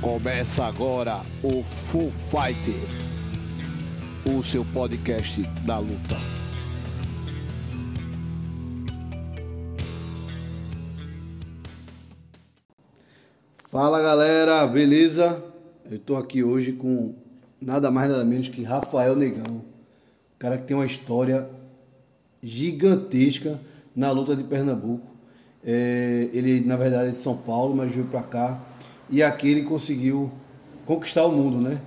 [0.00, 2.72] Começa agora o Full Fight,
[4.30, 6.16] o seu podcast da luta.
[13.68, 15.42] Fala galera, beleza?
[15.90, 17.16] Eu tô aqui hoje com
[17.60, 19.62] nada mais nada menos que Rafael Negão, um
[20.38, 21.50] cara que tem uma história
[22.40, 23.58] gigantesca
[23.96, 25.08] na luta de Pernambuco.
[25.64, 28.62] É, ele na verdade é de São Paulo, mas veio pra cá
[29.10, 30.30] e aqui ele conseguiu
[30.86, 31.80] conquistar o mundo, né?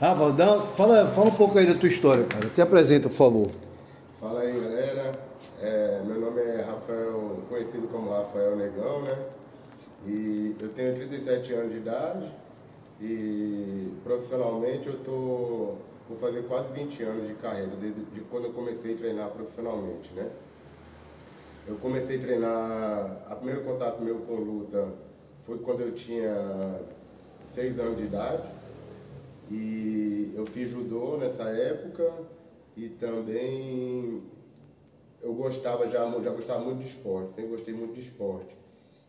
[0.00, 2.48] Rafa, dá, fala, fala um pouco aí da tua história, cara.
[2.48, 3.50] Te apresenta, por favor.
[4.20, 5.18] Fala aí, galera.
[5.60, 9.16] É, meu nome é Rafael, conhecido como Rafael Negão, né?
[10.06, 12.26] E eu tenho 37 anos de idade
[13.00, 15.74] e profissionalmente eu tô
[16.08, 20.10] vou fazer quase 20 anos de carreira desde de quando eu comecei a treinar profissionalmente,
[20.14, 20.28] né?
[21.66, 24.88] Eu comecei a treinar, a primeiro contato meu com luta
[25.48, 26.78] foi quando eu tinha
[27.42, 28.46] 6 anos de idade
[29.50, 32.06] e eu fiz judô nessa época
[32.76, 34.22] e também
[35.22, 38.54] eu gostava já, já gostava muito de esporte, sempre gostei muito de esporte.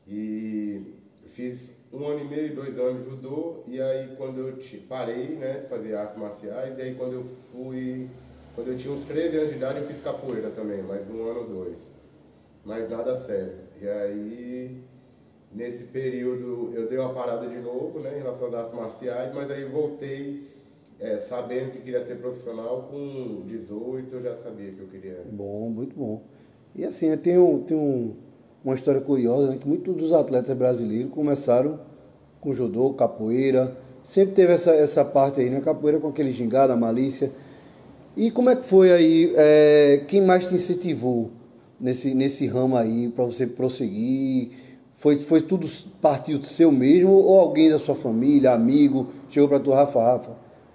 [0.08, 0.94] E
[1.28, 5.68] fiz um ano e meio, dois anos judô, e aí quando eu parei, né, de
[5.68, 8.10] fazer artes marciais, e aí quando eu fui,
[8.56, 11.42] quando eu tinha uns 13 anos de idade, eu fiz capoeira também, mais um ano
[11.42, 11.90] ou dois.
[12.64, 13.56] Mas nada sério.
[13.82, 14.82] E aí,
[15.54, 19.50] nesse período, eu dei uma parada de novo, né, em relação às artes marciais, mas
[19.50, 20.48] aí voltei
[21.00, 25.24] é, sabendo que queria ser profissional com 18, eu já sabia que eu queria.
[25.32, 26.22] Bom, muito bom.
[26.76, 27.18] E assim, um,
[27.64, 28.16] tem um,
[28.64, 31.80] uma história curiosa, né, que muitos dos atletas brasileiros começaram
[32.40, 36.78] com judô, capoeira, sempre teve essa, essa parte aí, né, capoeira com aquele gingado, a
[36.78, 37.32] malícia.
[38.16, 41.32] E como é que foi aí, é, quem mais te incentivou
[41.80, 44.69] nesse, nesse ramo aí para você prosseguir?
[45.00, 45.66] Foi, foi tudo
[46.02, 50.32] partiu do seu mesmo ou alguém da sua família, amigo, chegou para tu, Rafa, Rafa,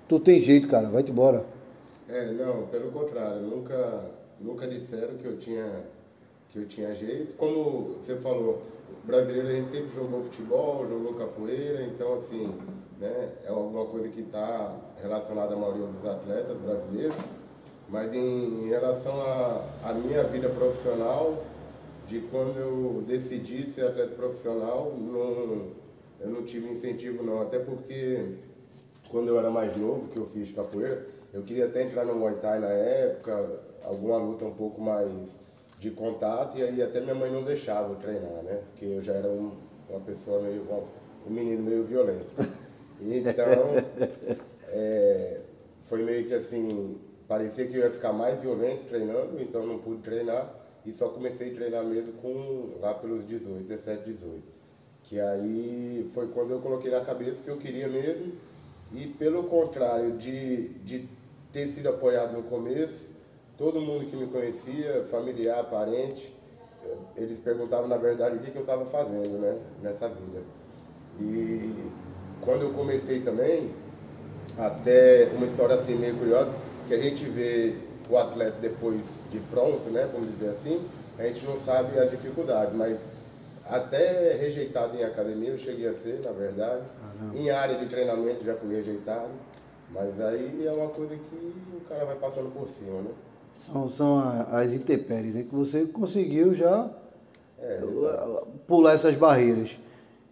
[0.08, 1.44] tu tem jeito, cara, vai-te embora.
[2.08, 4.00] É, não, pelo contrário, nunca,
[4.41, 5.71] nunca disseram que eu tinha
[6.50, 7.34] que eu tinha jeito.
[7.37, 8.62] Como você falou,
[9.04, 12.50] brasileiro a gente sempre jogou futebol, jogou capoeira, então assim,
[12.99, 17.16] né, é alguma coisa que está relacionada à maioria dos atletas brasileiros.
[17.91, 21.44] Mas em, em relação à minha vida profissional,
[22.06, 24.92] de quando eu decidi ser atleta profissional,
[26.20, 28.37] eu não tive incentivo não, até porque
[29.10, 32.37] quando eu era mais novo, que eu fiz capoeira, eu queria até entrar no Muay
[32.37, 35.41] Thai na época, alguma luta um pouco mais
[35.78, 38.62] de contato, e aí até minha mãe não deixava eu treinar, né?
[38.70, 39.53] Porque eu já era um,
[39.88, 40.66] uma pessoa meio,
[41.26, 42.26] um menino meio violento.
[43.00, 43.44] Então,
[44.69, 45.41] é,
[45.82, 50.00] foi meio que assim, parecia que eu ia ficar mais violento treinando, então não pude
[50.00, 50.54] treinar,
[50.84, 54.43] e só comecei a treinar mesmo com, lá pelos 18, 17, 18.
[55.03, 58.33] Que aí foi quando eu coloquei na cabeça que eu queria mesmo,
[58.93, 61.09] e pelo contrário de, de
[61.53, 63.09] ter sido apoiado no começo,
[63.56, 66.33] todo mundo que me conhecia, familiar, parente,
[67.17, 70.43] eles perguntavam na verdade o que, que eu estava fazendo né, nessa vida.
[71.21, 71.91] E
[72.41, 73.71] quando eu comecei também,
[74.59, 76.53] até uma história assim meio curiosa,
[76.87, 77.75] que a gente vê
[78.09, 80.81] o atleta depois de pronto, né, vamos dizer assim,
[81.19, 83.00] a gente não sabe as dificuldades, mas
[83.66, 86.82] até rejeitado em academia eu cheguei a ser, na verdade.
[87.34, 89.31] Em área de treinamento já fui rejeitado,
[89.91, 93.10] mas aí é uma coisa que o cara vai passando por cima, né?
[93.54, 95.44] São, são as intempéries, né?
[95.48, 96.91] Que você conseguiu já
[97.59, 97.81] É,
[98.66, 99.70] pular essas barreiras.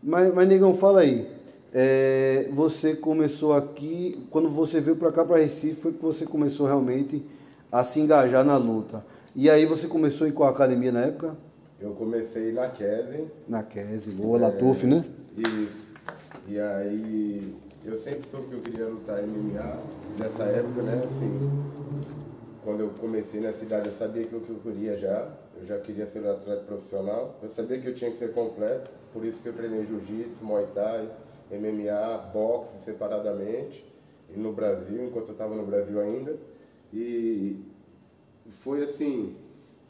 [0.03, 1.31] Mas, mas Negão, fala aí.
[1.72, 6.66] É, você começou aqui, quando você veio para cá, para Recife, foi que você começou
[6.66, 7.25] realmente
[7.72, 9.03] a se engajar na luta.
[9.34, 11.34] E aí você começou em qual academia na época?
[11.81, 15.05] Eu comecei na Kesen, Na Kese, boa, Latuf, né?
[15.37, 15.91] Isso.
[16.47, 19.78] E aí eu sempre soube que eu queria lutar MMA
[20.19, 21.03] nessa época, né?
[21.05, 21.50] Assim,
[22.62, 25.32] quando eu comecei na cidade eu sabia que o que eu queria já.
[25.59, 27.38] Eu já queria ser um atleta profissional.
[27.43, 30.66] Eu sabia que eu tinha que ser completo, por isso que eu treinei jiu-jitsu, muay
[30.75, 31.09] thai,
[31.50, 33.85] MMA, boxe separadamente.
[34.35, 36.37] E no Brasil, enquanto eu estava no Brasil ainda.
[36.93, 37.59] E
[38.50, 39.35] foi assim,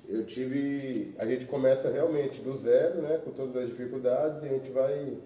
[0.08, 1.14] eu tive.
[1.18, 3.20] A gente começa realmente do zero, né?
[3.24, 5.16] Com todas as dificuldades, e a gente vai,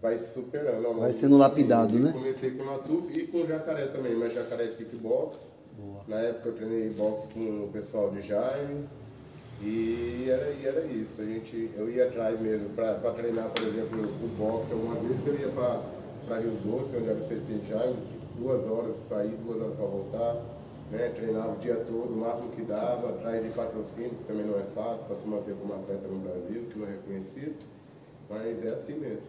[0.00, 1.00] vai se superando.
[1.00, 2.12] Vai sendo do lapidado, né?
[2.12, 5.38] Comecei com Natuf e com jacaré também, mas jacaré de kickbox.
[6.06, 8.86] Na época eu treinei boxe com o pessoal de Jaime.
[9.60, 11.20] E era, e era isso.
[11.22, 14.72] A gente, eu ia atrás mesmo para treinar, por exemplo, o boxe.
[14.72, 17.96] Alguma vez eu ia para Rio Doce, onde era o CT Jaime,
[18.36, 20.51] duas horas para ir, duas horas para voltar.
[20.92, 21.08] Né?
[21.16, 24.62] Treinava o dia todo, o máximo que dava, atrás de patrocínio, que também não é
[24.74, 27.56] fácil para se manter como atleta no Brasil, que não é reconhecido.
[28.28, 29.22] Mas é assim mesmo.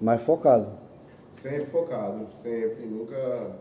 [0.00, 0.68] Mais focado.
[1.32, 2.84] Sempre focado, sempre.
[2.86, 3.52] Nunca,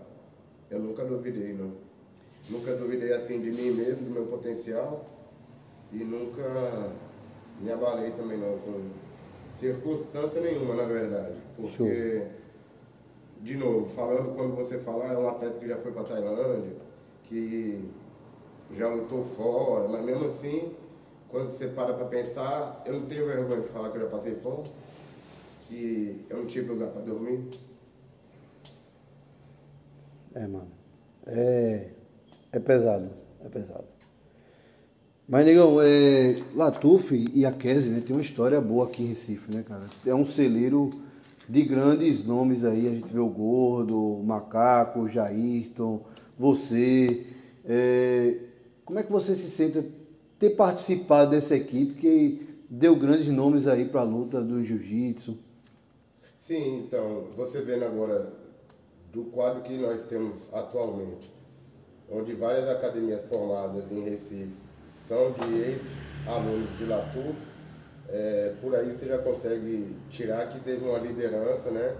[0.72, 1.72] eu nunca duvidei, não.
[2.50, 5.06] Nunca duvidei assim de mim mesmo, do meu potencial.
[5.94, 6.92] E nunca
[7.62, 8.90] me abalei também não, com
[9.54, 11.36] circunstância nenhuma, na verdade.
[11.56, 12.28] Porque, Show.
[13.42, 16.85] de novo, falando quando você falar, é um atleta que já foi para Tailândia,
[17.28, 17.90] que
[18.72, 20.74] já lutou fora, mas mesmo assim,
[21.30, 24.36] quando você para para pensar, eu não tenho vergonha de falar que eu já passei
[24.36, 24.64] fome,
[25.68, 27.50] que eu não tive lugar para dormir.
[30.34, 30.72] É, mano.
[31.26, 31.90] É,
[32.52, 33.10] é pesado,
[33.44, 33.86] é pesado.
[35.28, 39.52] Mas, negão, é, Latuf e a Kese, né, tem uma história boa aqui em Recife,
[39.52, 39.86] né, cara?
[40.06, 40.90] É um celeiro
[41.48, 46.02] de grandes nomes aí, a gente vê o Gordo, o Macaco, o Jairton,
[46.38, 47.26] você.
[47.64, 48.38] É,
[48.84, 49.84] como é que você se sente
[50.38, 55.38] ter participado dessa equipe que deu grandes nomes aí para a luta do jiu-jitsu?
[56.38, 58.32] Sim, então, você vendo agora
[59.12, 61.32] do quadro que nós temos atualmente,
[62.12, 64.54] onde várias academias formadas em Recife
[64.90, 67.36] são de ex-alunos de Latuf,
[68.10, 71.96] é, por aí você já consegue tirar que teve uma liderança, né?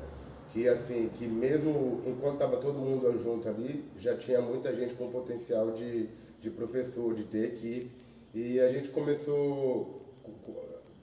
[0.50, 5.10] Que assim, que mesmo enquanto estava todo mundo junto ali, já tinha muita gente com
[5.10, 6.08] potencial de,
[6.40, 7.92] de professor, de ter equipe.
[8.34, 10.02] E a gente começou,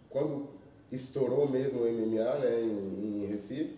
[0.09, 0.49] quando
[0.91, 3.77] estourou mesmo o MMA né, em, em Recife,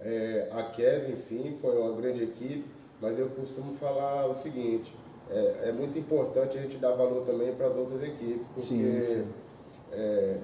[0.00, 2.64] é, a Kevin sim foi uma grande equipe,
[3.00, 4.94] mas eu costumo falar o seguinte,
[5.30, 9.02] é, é, muito importante a gente dar valor também para as outras equipes, porque sim,
[9.02, 9.28] sim.
[9.92, 10.38] É,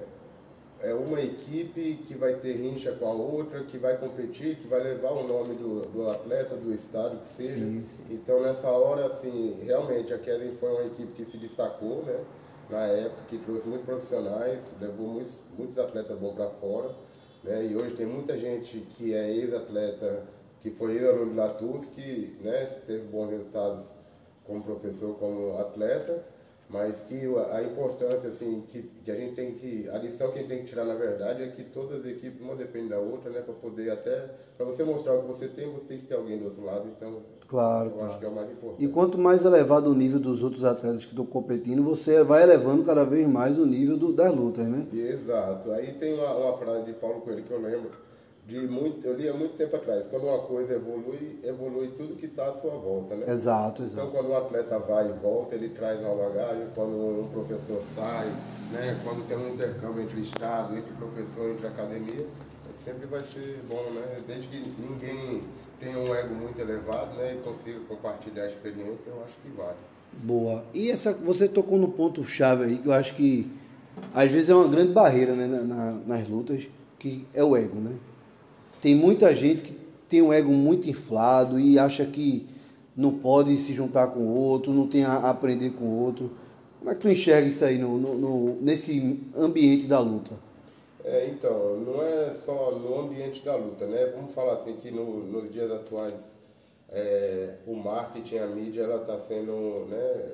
[0.81, 4.81] é, uma equipe que vai ter rincha com a outra, que vai competir, que vai
[4.83, 7.55] levar o nome do, do atleta, do estado, que seja.
[7.55, 12.23] Sim, então nessa hora, assim, realmente a Kellen foi uma equipe que se destacou, né?
[12.69, 16.95] Na época, que trouxe muitos profissionais, levou muitos, muitos atletas bons para fora.
[17.43, 17.67] Né?
[17.67, 20.23] E hoje tem muita gente que é ex-atleta,
[20.61, 23.91] que foi ex-aluno de Latuf, que né, teve bons resultados
[24.45, 26.23] como professor, como atleta,
[26.69, 27.21] mas que
[27.51, 30.59] a importância assim que, que a gente tem que a lição que a gente tem
[30.59, 33.53] que tirar na verdade é que todas as equipes uma depende da outra né para
[33.53, 36.45] poder até para você mostrar o que você tem você tem que ter alguém do
[36.45, 38.09] outro lado então claro eu claro.
[38.09, 38.83] acho que é o mais importante.
[38.83, 42.83] E quanto mais elevado o nível dos outros atletas que estão competindo você vai elevando
[42.83, 44.87] cada vez mais o nível do, das lutas né?
[44.91, 45.71] Exato.
[45.71, 47.91] Aí tem uma, uma frase de Paulo Coelho que eu lembro
[48.47, 52.27] de muito, eu li há muito tempo atrás, quando uma coisa evolui, evolui tudo que
[52.27, 53.25] está à sua volta, né?
[53.27, 54.07] Exato, exato.
[54.07, 58.27] Então quando um atleta vai e volta, ele traz uma bagagem, quando um professor sai,
[58.71, 58.99] né?
[59.03, 62.27] quando tem um intercâmbio entre o Estado, entre o professor, entre a academia,
[62.73, 64.15] sempre vai ser bom, né?
[64.27, 65.41] Desde que ninguém
[65.79, 67.35] tenha um ego muito elevado, né?
[67.35, 69.77] E consiga compartilhar a experiência, eu acho que vale.
[70.13, 70.63] Boa.
[70.71, 73.51] E essa, você tocou no ponto chave aí, que eu acho que
[74.13, 76.67] às vezes é uma grande barreira né, na, na, nas lutas,
[76.99, 77.95] que é o ego, né?
[78.81, 79.73] Tem muita gente que
[80.09, 82.47] tem um ego muito inflado e acha que
[82.95, 86.31] não pode se juntar com o outro, não tem a aprender com o outro.
[86.79, 90.33] Como é que tu enxerga isso aí no, no, no nesse ambiente da luta?
[91.03, 94.11] É, então, não é só no ambiente da luta, né?
[94.15, 96.39] Vamos falar assim que no, nos dias atuais
[96.89, 100.31] é, o marketing, a mídia, ela está sendo, né?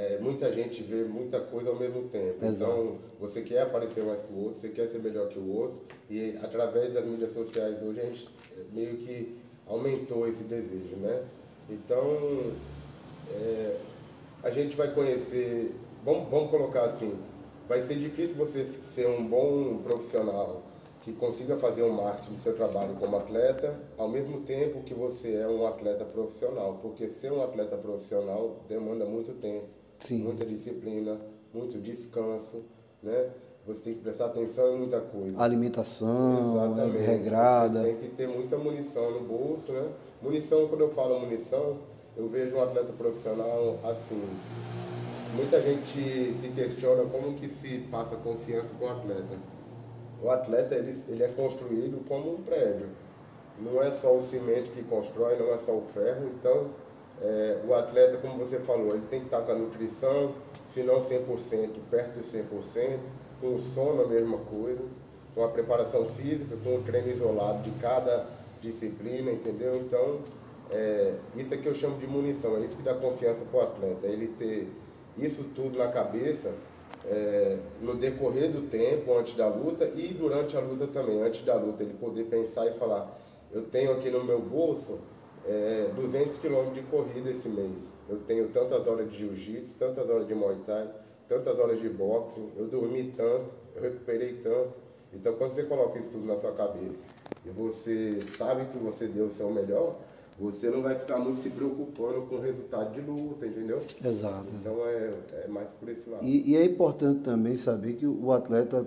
[0.00, 2.42] É, muita gente vê muita coisa ao mesmo tempo.
[2.42, 2.72] Exato.
[2.72, 5.78] Então, você quer aparecer mais que o outro, você quer ser melhor que o outro,
[6.08, 8.28] e através das mídias sociais hoje a gente
[8.72, 9.36] meio que
[9.66, 11.22] aumentou esse desejo, né?
[11.68, 12.00] Então,
[13.30, 13.76] é,
[14.42, 17.18] a gente vai conhecer, vamos, vamos colocar assim,
[17.68, 20.62] vai ser difícil você ser um bom profissional
[21.02, 25.34] que consiga fazer um marketing do seu trabalho como atleta, ao mesmo tempo que você
[25.34, 30.24] é um atleta profissional, porque ser um atleta profissional demanda muito tempo, Sim.
[30.24, 31.20] muita disciplina,
[31.52, 32.64] muito descanso,
[33.02, 33.30] né?
[33.66, 35.40] Você tem que prestar atenção em muita coisa.
[35.40, 37.02] Alimentação, Exatamente.
[37.02, 37.82] regrada.
[37.82, 39.92] Você tem que ter muita munição no bolso, né?
[40.20, 41.78] Munição, quando eu falo munição,
[42.16, 44.22] eu vejo um atleta profissional assim.
[45.36, 49.38] Muita gente se questiona como que se passa confiança com o atleta
[50.22, 52.88] o atleta ele, ele é construído como um prédio.
[53.58, 56.30] Não é só o cimento que constrói, não é só o ferro.
[56.34, 56.68] Então,
[57.22, 60.34] é, o atleta, como você falou, ele tem que estar com a nutrição,
[60.64, 62.98] se não 100%, perto de 100%,
[63.40, 64.82] com o sono a mesma coisa,
[65.34, 68.26] com a preparação física, com o treino isolado de cada
[68.60, 69.76] disciplina, entendeu?
[69.76, 70.20] Então,
[70.70, 73.62] é, isso é que eu chamo de munição, é isso que dá confiança para o
[73.62, 74.68] atleta, ele ter
[75.18, 76.52] isso tudo na cabeça
[77.06, 81.54] é, no decorrer do tempo, antes da luta e durante a luta também, antes da
[81.54, 83.18] luta, ele poder pensar e falar,
[83.52, 84.98] eu tenho aqui no meu bolso
[85.50, 90.28] é, 200 quilômetros de corrida esse mês, eu tenho tantas horas de jiu-jitsu, tantas horas
[90.28, 90.88] de muay thai,
[91.28, 94.74] tantas horas de boxe, eu dormi tanto, eu recuperei tanto.
[95.12, 97.02] Então, quando você coloca isso tudo na sua cabeça
[97.44, 99.98] e você sabe que você deu o seu melhor,
[100.38, 103.78] você não vai ficar muito se preocupando com o resultado de luta, entendeu?
[104.04, 104.46] Exato.
[104.60, 105.12] Então é,
[105.44, 106.24] é mais por esse lado.
[106.24, 108.86] E, e, é importante também saber que o atleta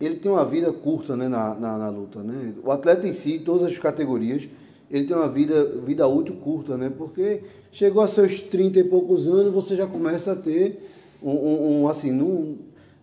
[0.00, 2.22] ele tem uma vida curta né, na, na, na, luta.
[2.22, 2.54] Né?
[2.62, 4.48] O atleta em si, todas as categorias,
[4.92, 6.92] ele tem uma vida, vida útil curta, né?
[6.94, 7.40] Porque
[7.72, 10.86] chegou a seus 30 e poucos anos, você já começa a ter
[11.22, 12.58] um, um, um assim, não,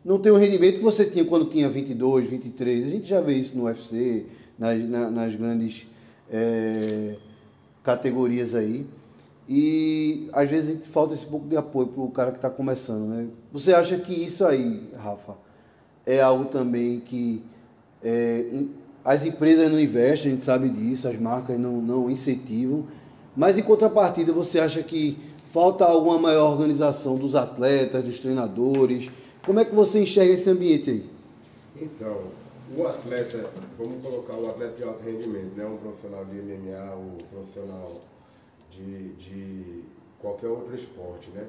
[0.06, 2.86] não tem o rendimento que você tinha quando tinha 22, 23.
[2.86, 4.28] A gente já vê isso no UFC,
[4.58, 5.88] nas, na, nas grandes
[6.32, 7.16] é,
[7.84, 8.86] categorias aí.
[9.48, 13.28] E às vezes falta esse pouco de apoio para o cara que está começando, né?
[13.52, 15.36] Você acha que isso aí, Rafa,
[16.06, 17.42] é algo também que
[18.04, 18.46] é,
[19.10, 22.86] as empresas não investem, a gente sabe disso, as marcas não, não incentivam,
[23.36, 25.18] mas em contrapartida você acha que
[25.52, 29.10] falta alguma maior organização dos atletas, dos treinadores?
[29.44, 31.10] Como é que você enxerga esse ambiente aí?
[31.82, 32.22] Então,
[32.78, 33.50] o atleta,
[33.80, 35.66] vamos colocar o atleta de alto rendimento, né?
[35.66, 37.92] um profissional de MMA, um profissional
[38.70, 39.84] de, de
[40.20, 41.48] qualquer outro esporte, né?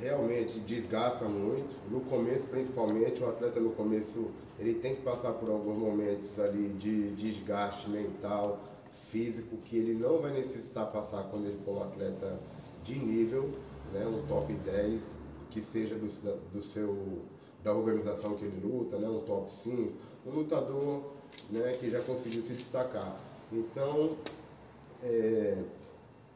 [0.00, 1.74] Realmente desgasta muito.
[1.90, 4.26] No começo, principalmente, o atleta no começo
[4.58, 8.60] ele tem que passar por alguns momentos ali de desgaste mental,
[9.10, 12.38] físico, que ele não vai necessitar passar quando ele for um atleta
[12.82, 13.50] de nível,
[13.92, 14.06] né?
[14.06, 15.18] um top 10,
[15.50, 16.06] que seja do,
[16.52, 17.22] do seu
[17.64, 19.92] da organização que ele luta, né, um top 5,
[20.26, 21.02] um lutador
[21.50, 23.18] né, que já conseguiu se destacar.
[23.50, 24.16] Então,
[25.02, 25.64] é,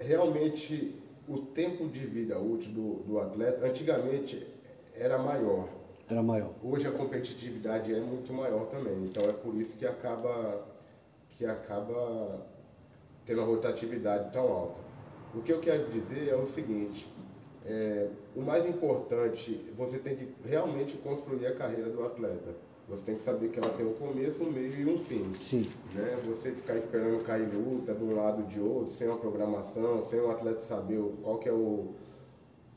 [0.01, 0.95] realmente,
[1.29, 4.47] o tempo de vida útil do, do atleta, antigamente,
[4.95, 5.69] era maior.
[6.11, 6.53] Era maior.
[6.63, 9.05] Hoje a competitividade é muito maior também.
[9.05, 10.67] Então, é por isso que acaba,
[11.37, 12.47] que acaba
[13.27, 14.81] tendo a rotatividade tão alta.
[15.35, 17.07] O que eu quero dizer é o seguinte,
[17.67, 22.55] é, o mais importante, você tem que realmente construir a carreira do atleta.
[22.89, 25.31] Você tem que saber que ela tem um começo, um meio e um fim.
[25.35, 25.71] Sim.
[25.95, 26.19] Né?
[26.25, 30.19] Você ficar esperando cair luta de um lado ou de outro, sem uma programação, sem
[30.19, 31.93] o atleta saber qual que é o,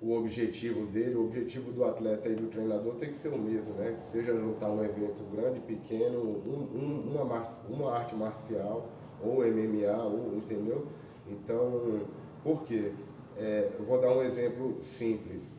[0.02, 3.74] o objetivo dele, o objetivo do atleta e do treinador tem que ser o mesmo,
[3.76, 3.96] né?
[4.00, 8.90] Seja lutar um evento grande, pequeno, um, um, uma, uma arte marcial,
[9.24, 10.88] ou MMA, ou, entendeu?
[11.30, 12.02] Então,
[12.44, 12.92] por quê?
[13.38, 15.52] É, eu vou dar um exemplo simples.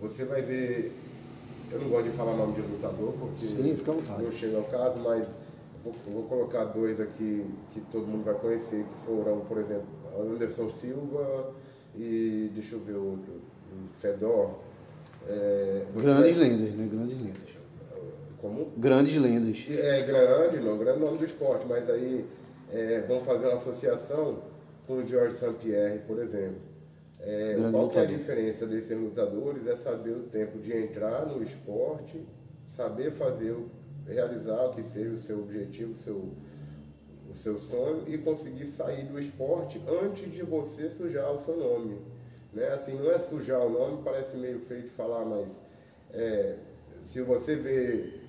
[0.00, 0.92] Você vai ver,
[1.70, 4.22] eu não gosto de falar nome de lutador, porque Sim, fica à vontade.
[4.24, 5.38] não chega ao caso, mas
[5.84, 9.86] vou, vou, colocar dois aqui que todo mundo vai conhecer, que foram, por exemplo,
[10.18, 11.54] Anderson Silva
[11.96, 13.40] e deixa eu ver outro,
[14.00, 14.58] Fedor.
[15.28, 16.88] É, Grandes lendas, né?
[16.90, 17.54] Grandes lendas.
[18.40, 18.72] Como?
[18.76, 19.64] Grandes lendas.
[19.70, 22.26] É grande, não, grande nome do esporte, mas aí
[22.70, 24.42] é, vamos fazer uma associação
[24.86, 25.54] com o George St.
[25.62, 26.60] Pierre, por exemplo.
[27.20, 29.66] É, qual que é a diferença desses lutadores?
[29.66, 32.22] É saber o tempo de entrar no esporte,
[32.66, 33.56] saber fazer,
[34.06, 36.28] realizar o que seja o seu objetivo, o seu,
[37.30, 41.96] o seu sonho e conseguir sair do esporte antes de você sujar o seu nome.
[42.54, 42.68] Né?
[42.68, 45.60] Assim, não é sujar o nome, parece meio feio de falar, mas
[46.12, 46.56] é,
[47.04, 48.20] se você vê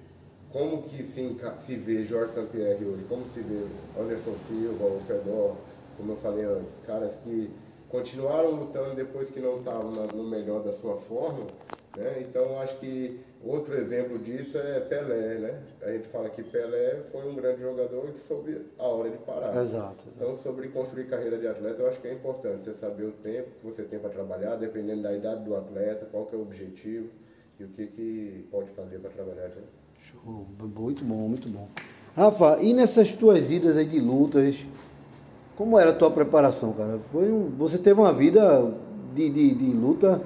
[0.52, 3.66] como que se, se vê Jorge Sampierre hoje, como se vê
[4.00, 5.56] Anderson Silva, o Fedor,
[5.98, 7.50] como eu falei antes, caras que
[7.90, 11.46] continuaram lutando depois que não estavam no melhor da sua forma.
[11.96, 12.26] Né?
[12.28, 15.36] Então, acho que outro exemplo disso é Pelé.
[15.36, 15.60] Né?
[15.84, 19.50] A gente fala que Pelé foi um grande jogador que soube a hora de parar.
[19.50, 20.06] Exato, exato.
[20.16, 23.50] Então, sobre construir carreira de atleta, eu acho que é importante você saber o tempo
[23.60, 27.10] que você tem para trabalhar, dependendo da idade do atleta, qual que é o objetivo
[27.60, 29.50] e o que, que pode fazer para trabalhar.
[29.50, 29.64] Né?
[30.00, 31.68] Show, muito bom, muito bom.
[32.16, 34.56] Rafa, e nessas tuas idas aí de lutas,
[35.56, 36.98] como era a tua preparação, cara?
[37.12, 38.72] Foi um, você teve uma vida
[39.14, 40.22] de, de, de luta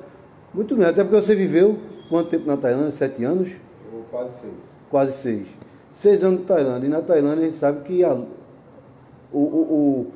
[0.54, 1.78] muito grande, até porque você viveu
[2.10, 2.92] quanto tempo na Tailândia?
[2.92, 3.50] Sete anos?
[4.10, 4.54] Quase seis.
[4.90, 5.48] Quase seis.
[5.92, 6.88] Seis anos na Tailândia.
[6.88, 8.26] E na Tailândia a gente sabe que a, o,
[9.32, 10.08] o, o,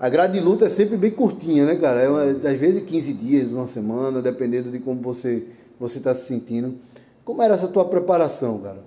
[0.00, 2.00] a grade de luta é sempre bem curtinha, né, cara?
[2.00, 5.46] É uma, às vezes 15 dias, uma semana, dependendo de como você
[5.78, 6.76] você está se sentindo.
[7.24, 8.82] Como era essa tua preparação, cara?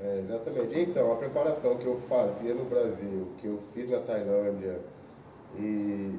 [0.00, 0.80] É, exatamente.
[0.80, 4.80] Então, a preparação que eu fazia no Brasil, que eu fiz na Tailândia,
[5.58, 6.18] e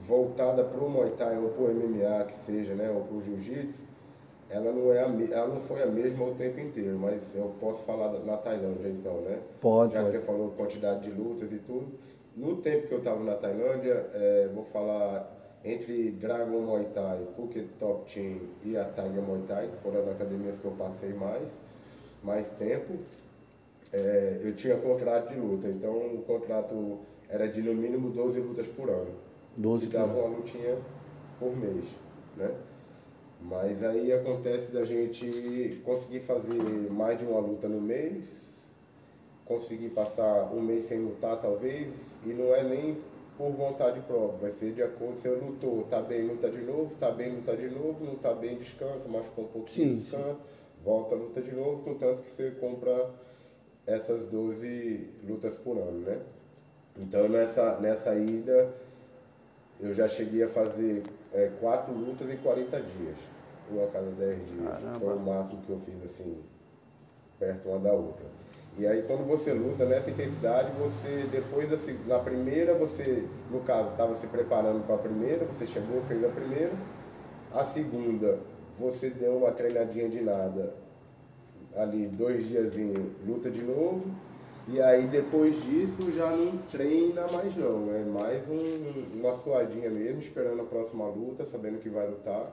[0.00, 3.22] voltada para o Muay Thai ou para o MMA, que seja, né, ou para o
[3.22, 3.82] Jiu-Jitsu,
[4.52, 7.82] ela não, é a, ela não foi a mesma o tempo inteiro, mas eu posso
[7.84, 9.40] falar na Tailândia então, né?
[9.60, 9.94] Pode.
[9.94, 10.12] Já pode.
[10.12, 11.88] que você falou quantidade de lutas e tudo.
[12.36, 15.30] No tempo que eu estava na Tailândia, é, vou falar
[15.64, 20.08] entre Dragon Muay Thai, Phuket Top Team e a Tiger Muay Thai, que foram as
[20.08, 21.60] academias que eu passei mais,
[22.22, 22.98] mais tempo,
[23.90, 25.68] é, eu tinha contrato de luta.
[25.68, 29.14] Então o contrato era de no mínimo 12 lutas por ano.
[29.56, 30.76] 12 que dava uma lutinha
[31.38, 31.84] por mês,
[32.36, 32.50] né?
[33.48, 38.70] Mas aí acontece da gente conseguir fazer mais de uma luta no mês,
[39.44, 42.96] conseguir passar um mês sem lutar, talvez, e não é nem
[43.36, 46.94] por vontade própria, vai ser de acordo se eu lutou, tá bem, luta de novo,
[47.00, 50.84] tá bem, luta de novo, não tá bem, descansa, machucou um pouquinho, sim, descansa, sim.
[50.84, 53.10] volta, luta de novo, contanto que você compra
[53.86, 56.20] essas 12 lutas por ano, né?
[56.96, 58.72] Então nessa, nessa ida
[59.82, 61.02] eu já cheguei a fazer
[61.34, 63.16] é, quatro lutas em 40 dias,
[63.68, 64.70] uma a cada 10 dias.
[64.70, 65.00] Caramba.
[65.00, 66.38] Foi o máximo que eu fiz assim,
[67.38, 68.24] perto uma da outra.
[68.78, 73.88] E aí quando você luta nessa intensidade, você depois da, da primeira, você, no caso,
[73.90, 76.72] estava se preparando para a primeira, você chegou, fez a primeira.
[77.52, 78.38] A segunda,
[78.78, 80.74] você deu uma treinadinha de nada,
[81.76, 84.04] ali dois diazinhos, luta de novo.
[84.68, 90.20] E aí depois disso já não treina mais não, é mais um, uma suadinha mesmo,
[90.20, 92.52] esperando a próxima luta, sabendo que vai lutar.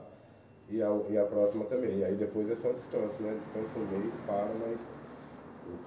[0.68, 1.98] E a, e a próxima também.
[1.98, 3.34] E aí depois é só descanso, né?
[3.36, 4.80] Descansa um mês, para, mas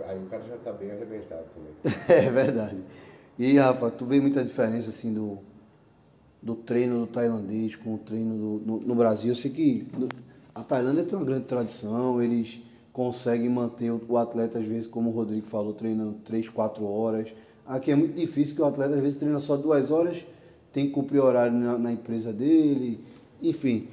[0.05, 1.73] Aí o cara já está bem arrebentado também.
[2.07, 2.77] é verdade.
[3.37, 5.39] E Rafa, tu vê muita diferença assim do,
[6.41, 9.29] do treino do tailandês com o treino do, no, no Brasil?
[9.31, 9.87] Eu sei que
[10.53, 12.61] a Tailândia tem uma grande tradição, eles
[12.93, 17.33] conseguem manter o, atleta, às vezes, como o Rodrigo falou, treinando 3, 4 horas.
[17.65, 20.23] Aqui é muito difícil que o atleta, às vezes, treina só duas horas,
[20.71, 23.03] tem que cumprir horário na, na empresa dele,
[23.41, 23.88] enfim.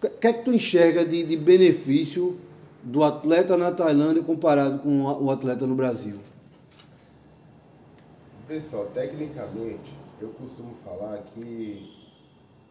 [0.00, 2.38] O que é que tu enxerga de, de benefício
[2.84, 6.18] do atleta na Tailândia comparado com o atleta no Brasil?
[8.46, 11.88] Pessoal, tecnicamente, eu costumo falar que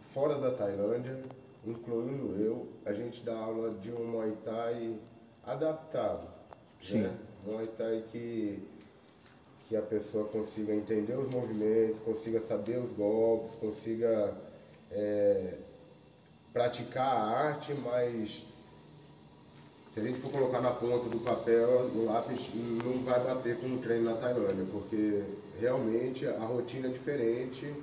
[0.02, 1.20] fora da Tailândia,
[1.66, 5.00] incluindo eu, a gente dá aula de um Muay Thai
[5.46, 6.28] adaptado.
[6.82, 7.02] Sim.
[7.02, 7.18] Né?
[7.46, 8.60] Muay Thai que,
[9.68, 14.36] que a pessoa consiga entender os movimentos, consiga saber os golpes, consiga
[14.92, 15.56] é,
[16.52, 18.44] praticar a arte, mas
[19.94, 23.68] se a gente for colocar na ponta do papel, no lápis, não vai bater com
[23.68, 25.22] o treino na Tailândia, porque
[25.60, 27.74] realmente a rotina é diferente,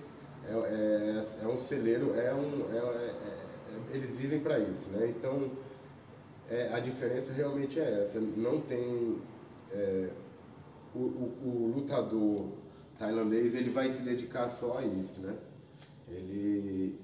[0.46, 3.47] é, é, é um celeiro, é um, é, é,
[3.92, 5.12] eles vivem para isso, né?
[5.16, 5.50] Então,
[6.50, 9.18] é, a diferença realmente é essa, não tem...
[10.94, 12.48] O, o, o, lutador
[12.98, 15.36] tailandês, ele vai se dedicar só a isso, né?
[16.08, 16.98] Ele,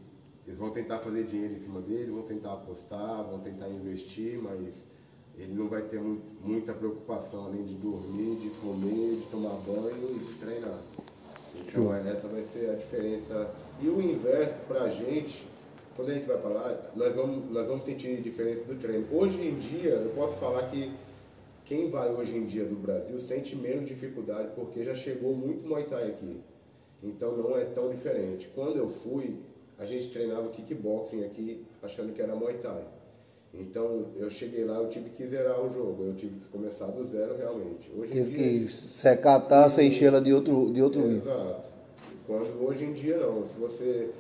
[0.47, 4.87] eles vão tentar fazer dinheiro em cima dele, vão tentar apostar, vão tentar investir, mas
[5.37, 10.19] ele não vai ter muita preocupação além de dormir, de comer, de tomar banho e
[10.19, 10.81] de treinar.
[11.57, 13.51] Então essa vai ser a diferença.
[13.81, 15.47] E o inverso para a gente,
[15.95, 19.07] quando a gente vai para lá, nós vamos, nós vamos sentir diferença do treino.
[19.13, 20.93] Hoje em dia, eu posso falar que
[21.65, 25.85] quem vai hoje em dia do Brasil sente menos dificuldade porque já chegou muito Muay
[25.85, 26.41] Thai aqui.
[27.03, 28.51] Então não é tão diferente.
[28.55, 29.37] Quando eu fui,
[29.79, 32.83] a gente treinava kickboxing aqui achando que era Muay Thai.
[33.53, 37.05] Então eu cheguei lá, eu tive que zerar o jogo, eu tive que começar do
[37.05, 37.91] zero realmente.
[37.97, 41.17] Hoje Teve dia, que secar a taça e encher ela de outro, de outro vinho.
[41.17, 41.71] Exato.
[42.27, 44.11] Quando hoje em dia não, se você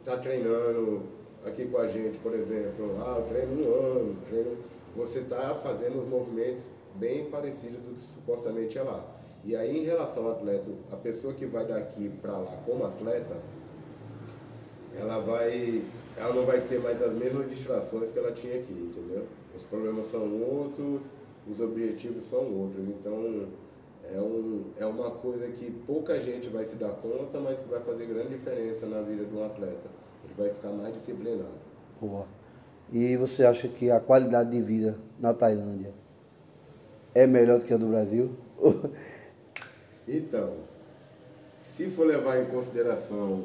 [0.00, 1.02] está treinando
[1.44, 4.56] aqui com a gente, por exemplo, ah, eu treino um ano, treino,
[4.96, 6.64] você está fazendo os movimentos
[6.96, 9.04] bem parecidos do que supostamente é lá.
[9.44, 13.36] E aí em relação ao atleta, a pessoa que vai daqui para lá como atleta,
[14.98, 15.82] ela vai
[16.16, 19.24] ela não vai ter mais as mesmas distrações que ela tinha aqui, entendeu?
[19.56, 21.04] Os problemas são outros,
[21.48, 22.86] os objetivos são outros.
[22.88, 23.48] Então,
[24.12, 27.80] é, um, é uma coisa que pouca gente vai se dar conta, mas que vai
[27.80, 29.88] fazer grande diferença na vida de um atleta.
[30.24, 31.48] Ele vai ficar mais disciplinado.
[32.00, 32.26] Boa.
[32.92, 35.94] E você acha que a qualidade de vida na Tailândia
[37.14, 38.30] é melhor do que a do Brasil?
[40.08, 40.54] então,
[41.58, 43.44] se for levar em consideração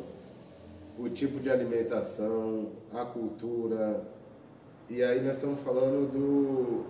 [0.97, 4.01] o tipo de alimentação, a cultura.
[4.89, 6.85] E aí nós estamos falando do,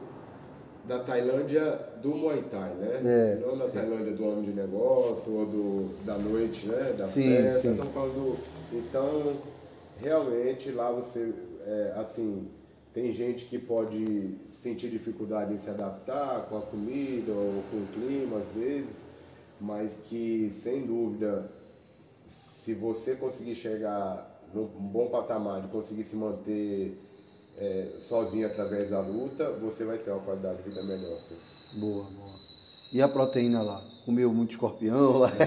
[0.88, 3.02] da Tailândia do Muay Thai, né?
[3.04, 3.74] É, Não da sim.
[3.74, 6.93] Tailândia do homem de negócio ou do, da noite, né?
[6.98, 7.62] Da sim, festa.
[7.62, 7.71] Sim.
[7.71, 9.38] Estamos falando do, Então,
[9.98, 11.34] realmente lá você,
[11.65, 12.48] é, assim,
[12.93, 17.88] tem gente que pode sentir dificuldade em se adaptar com a comida ou com o
[17.88, 19.06] clima às vezes,
[19.60, 21.50] mas que sem dúvida
[22.28, 26.98] se você conseguir chegar num bom patamar de conseguir se manter
[27.58, 31.18] é, sozinho através da luta, você vai ter uma qualidade de vida melhor.
[31.20, 31.80] Sim.
[31.80, 32.36] Boa, boa.
[32.91, 33.84] E a proteína lá?
[34.06, 35.32] Comeu muito escorpião lá?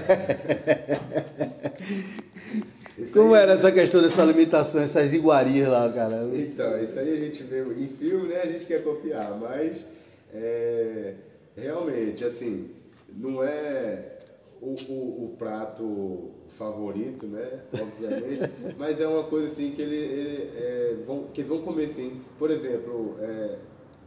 [3.13, 6.23] Como era essa questão dessa alimentação, essas iguarias lá, cara?
[6.25, 8.41] Então, isso aí a gente vê em filme, né?
[8.41, 9.85] A gente quer copiar, mas
[10.33, 11.13] é,
[11.55, 12.71] realmente, assim,
[13.15, 14.17] não é
[14.61, 17.61] o, o, o prato favorito, né?
[17.73, 18.51] Obviamente.
[18.77, 22.21] Mas é uma coisa assim que, ele, ele é, vão, que eles vão comer sim.
[22.37, 23.57] Por exemplo, é,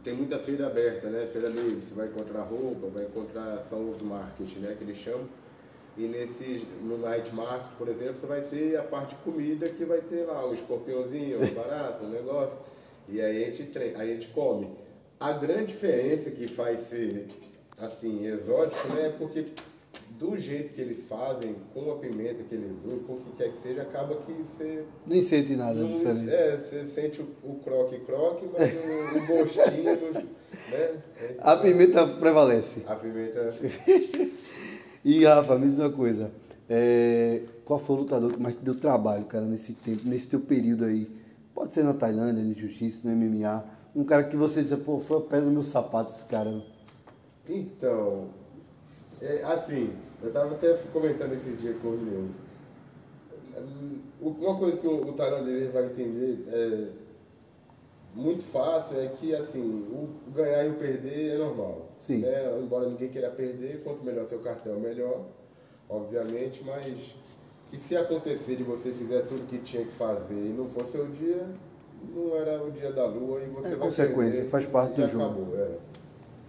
[0.03, 1.27] tem muita feira aberta, né?
[1.31, 4.75] Feira livre, você vai encontrar roupa, vai encontrar são os market, né?
[4.77, 5.27] Que eles chamam.
[5.97, 9.85] E nesse, no night market, por exemplo, você vai ter a parte de comida que
[9.85, 12.57] vai ter lá o escorpiãozinho, o barato, o negócio.
[13.07, 14.69] E aí a gente, a gente come.
[15.19, 17.27] A grande diferença que faz ser
[17.79, 19.07] assim, exótico, né?
[19.07, 19.45] É porque
[20.17, 23.51] do jeito que eles fazem, com a pimenta que eles usam, com o que quer
[23.51, 24.85] que seja, acaba que você.
[25.05, 26.29] Nem sente nada não, diferente.
[26.29, 30.11] É, você sente o, o croque-croque, mas o, o gostinho.
[30.71, 31.01] né?
[31.17, 32.83] É, a pimenta prevalece.
[32.87, 33.53] A pimenta.
[35.03, 36.31] e Rafa, me diz uma coisa.
[36.69, 40.39] É, qual foi o lutador que mais te deu trabalho, cara, nesse tempo, nesse teu
[40.39, 41.09] período aí?
[41.53, 43.63] Pode ser na Tailândia, no Jiu-Jitsu, no MMA.
[43.95, 46.63] Um cara que você diz, pô, foi a pedra no meu sapato esse cara.
[47.47, 48.29] Então,
[49.23, 52.35] é, assim, eu estava até comentando esses dias com os meus.
[54.19, 56.87] Uma coisa que o, o tailandês vai entender é
[58.15, 61.89] muito fácil é que assim, o ganhar e o perder é normal.
[61.95, 62.19] Sim.
[62.19, 62.59] Né?
[62.61, 65.25] Embora ninguém queira perder, quanto melhor seu cartel, melhor,
[65.89, 67.15] obviamente, mas
[67.71, 71.07] que se acontecer de você fizer tudo que tinha que fazer e não for seu
[71.07, 71.47] dia,
[72.13, 75.07] não era o dia da lua e você é vai consequência, perder, faz parte do
[75.07, 75.23] jogo.
[75.23, 75.77] Acabou, é.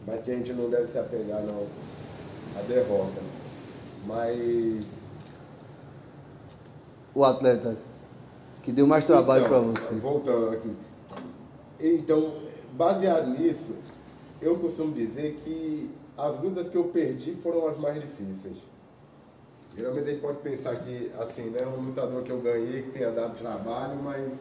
[0.07, 1.67] Mas que a gente não deve se apegar não
[2.57, 3.21] à derrota.
[4.07, 4.85] Mas
[7.15, 7.77] o atleta
[8.63, 9.95] que deu mais trabalho então, para você.
[9.97, 10.75] Voltando aqui.
[11.81, 12.35] Então,
[12.73, 13.77] baseado nisso,
[14.41, 18.57] eu costumo dizer que as lutas que eu perdi foram as mais difíceis.
[19.77, 23.11] Geralmente a gente pode pensar que, assim, né, um lutador que eu ganhei, que tenha
[23.11, 24.41] dado trabalho, mas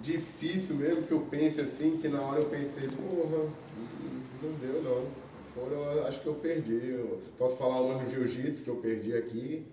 [0.00, 3.48] difícil mesmo que eu pense assim, que na hora eu pensei, porra,
[4.42, 5.21] não deu não.
[5.54, 6.90] Foram, acho que eu perdi.
[6.92, 9.66] Eu posso falar uma no jiu-jitsu que eu perdi aqui,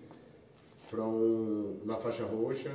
[0.90, 2.70] para um, na faixa roxa.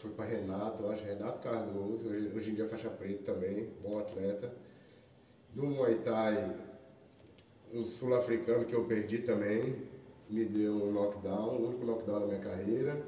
[0.00, 4.52] Fui para Renato, acho Renato Cardoso, hoje, hoje em dia faixa preta também, bom atleta.
[5.54, 6.56] No Muay Thai,
[7.72, 9.76] um sul-africano que eu perdi também,
[10.28, 13.02] me deu um knockdown, o único knockdown da minha carreira.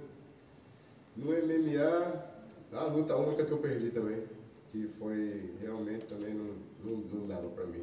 [1.17, 2.25] No MMA,
[2.73, 4.25] a luta única que eu perdi também,
[4.71, 6.47] que foi realmente também não,
[6.85, 7.83] não, não dava para mim.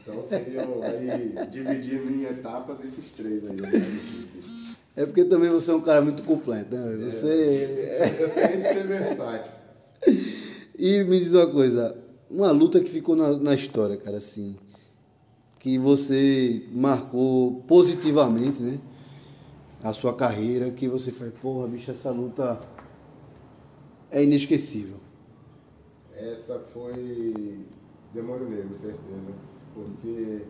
[0.00, 3.56] Então seriam aí, dividindo em etapas esses três aí.
[3.56, 3.70] Né?
[4.94, 6.92] É porque também você é um cara muito completo, né?
[6.92, 7.28] É, Você.
[7.28, 9.52] É, eu tenho que ser versátil.
[10.78, 11.96] E me diz uma coisa,
[12.30, 14.56] uma luta que ficou na, na história, cara, assim,
[15.58, 18.78] que você marcou positivamente, né?
[19.82, 22.58] A sua carreira, que você faz, porra, bicho, essa luta
[24.10, 25.07] é inesquecível.
[26.20, 27.64] Essa foi
[28.12, 29.32] Demônio Negro, certeza.
[29.72, 30.44] Porque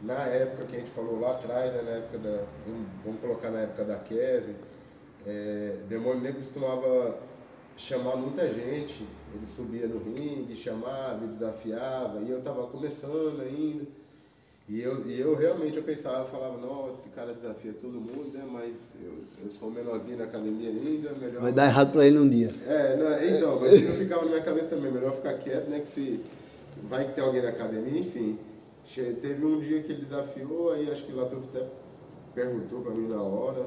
[0.00, 2.44] na época que a gente falou lá atrás, né, na época da.
[3.04, 4.54] Vamos colocar na época da Kese,
[5.26, 7.18] é, Demônio Negro costumava
[7.76, 9.04] chamar muita gente.
[9.34, 13.86] Ele subia no ringue, chamava, desafiava, e eu estava começando ainda.
[14.68, 18.30] E eu, e eu realmente eu pensava, eu falava, nossa, esse cara desafia todo mundo,
[18.32, 18.44] né?
[18.50, 21.42] Mas eu, eu sou menorzinho na academia ainda, melhor.
[21.42, 22.50] Vai dar errado pra ele um dia.
[22.66, 25.80] É, não, então, mas isso ficava na minha cabeça também, melhor ficar quieto, né?
[25.80, 26.20] Que se
[26.84, 28.38] vai que tem alguém na academia, enfim.
[28.94, 31.66] Teve um dia que ele desafiou, aí acho que o Latuf até
[32.34, 33.66] perguntou pra mim na hora,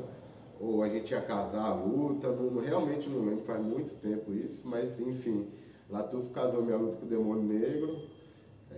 [0.60, 4.67] ou a gente ia casar a luta, não, realmente não lembro, faz muito tempo isso,
[4.67, 5.47] mas enfim,
[5.89, 7.97] Latuf casou minha luta com o Demônio Negro,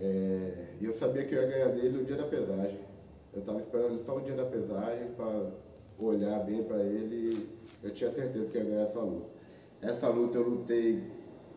[0.00, 2.78] é, e eu sabia que eu ia ganhar dele no dia da pesagem.
[3.32, 5.50] Eu estava esperando só o dia da pesagem para
[5.98, 7.48] olhar bem para ele.
[7.82, 9.28] Eu tinha certeza que ia ganhar essa luta.
[9.82, 11.02] Essa luta eu lutei.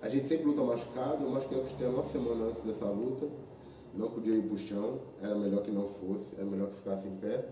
[0.02, 1.24] A gente sempre luta machucado.
[1.24, 3.28] Eu machuquei a costela uma semana antes dessa luta.
[3.94, 5.00] Não podia ir pro chão.
[5.22, 6.36] Era melhor que não fosse.
[6.36, 7.46] Era melhor que ficasse em pé.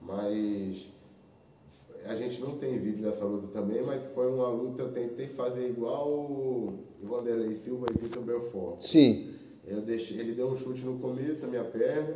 [0.00, 0.88] Mas
[2.04, 5.68] a gente não tem vídeo dessa luta também, mas foi uma luta, eu tentei fazer
[5.68, 8.82] igual o Vanderlei Silva e Vitor Belfort.
[8.82, 9.31] Sim.
[9.72, 12.14] Eu deixei, ele deu um chute no começo, a minha perna,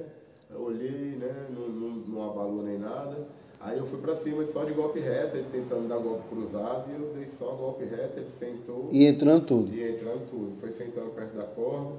[0.54, 3.26] olhei, né, não, não, não abalou nem nada.
[3.58, 6.94] Aí eu fui pra cima só de golpe reto, ele tentando dar golpe cruzado, e
[6.94, 8.88] eu dei só golpe reto, ele sentou.
[8.92, 9.74] E entrando tudo.
[9.74, 10.54] E entrando tudo.
[10.56, 11.94] Foi sentando perto da corda,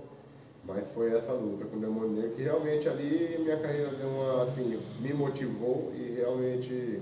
[0.64, 4.44] mas foi essa luta com o Demônio Negro, que realmente ali minha carreira deu uma,
[4.44, 7.02] assim, me motivou e realmente,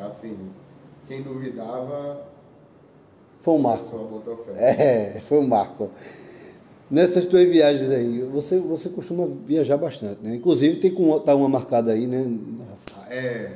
[0.00, 0.36] assim,
[1.06, 2.26] quem duvidava.
[3.38, 4.36] Foi um marco.
[4.44, 5.14] Fé.
[5.16, 5.90] É, foi um marco.
[6.92, 10.34] Nessas tuas viagens aí, você, você costuma viajar bastante, né?
[10.34, 12.30] Inclusive tem com, tá uma marcada aí, né?
[13.08, 13.50] É,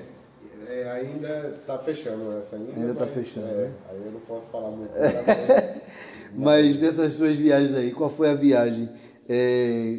[0.67, 2.73] é ainda tá fechando essa ainda.
[2.75, 3.73] Ainda tá fechando, é, né?
[3.91, 4.91] Aí eu não posso falar muito.
[6.35, 8.89] mas dessas suas viagens aí, qual foi a viagem
[9.29, 9.99] é,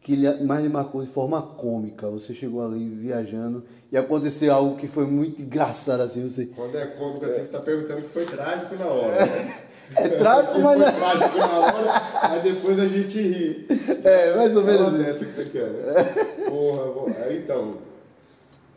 [0.00, 2.08] que mais lhe marcou de forma cômica?
[2.08, 6.46] Você chegou ali viajando e aconteceu algo que foi muito engraçado assim, você...
[6.46, 9.62] Quando é cômico assim, você tá perguntando que foi trágico na hora, né?
[9.96, 10.92] É trágico, mas não.
[10.92, 13.66] trágico na hora, aí depois a gente ri.
[14.04, 14.98] É, mais ou menos isso.
[14.98, 16.04] dessa que você quer, né?
[16.48, 17.78] Porra, aí então,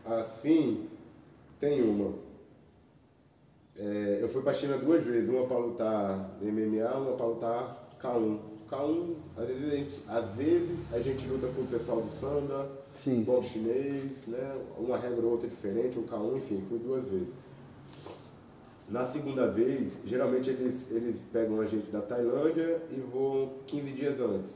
[0.05, 0.87] assim,
[1.59, 2.13] tem uma.
[3.77, 8.51] É, eu fui pra China duas vezes, uma pra lutar MMA, uma pra lutar K1.
[8.69, 12.69] K1, às vezes a gente, às vezes a gente luta com o pessoal do Sanda,
[12.93, 14.55] Sim, bom chinês, né?
[14.77, 17.29] Uma regra ou outra diferente, um K1, enfim, fui duas vezes.
[18.91, 24.19] Na segunda vez, geralmente eles, eles pegam a gente da Tailândia e voam 15 dias
[24.19, 24.55] antes.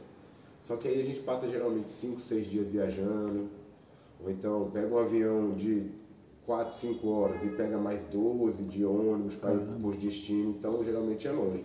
[0.62, 3.48] Só que aí a gente passa geralmente 5, 6 dias viajando.
[4.22, 5.90] Ou então pega um avião de
[6.46, 10.58] 4, 5 horas e pega mais 12 de ônibus para ir para os destinos.
[10.58, 11.64] Então geralmente é longe.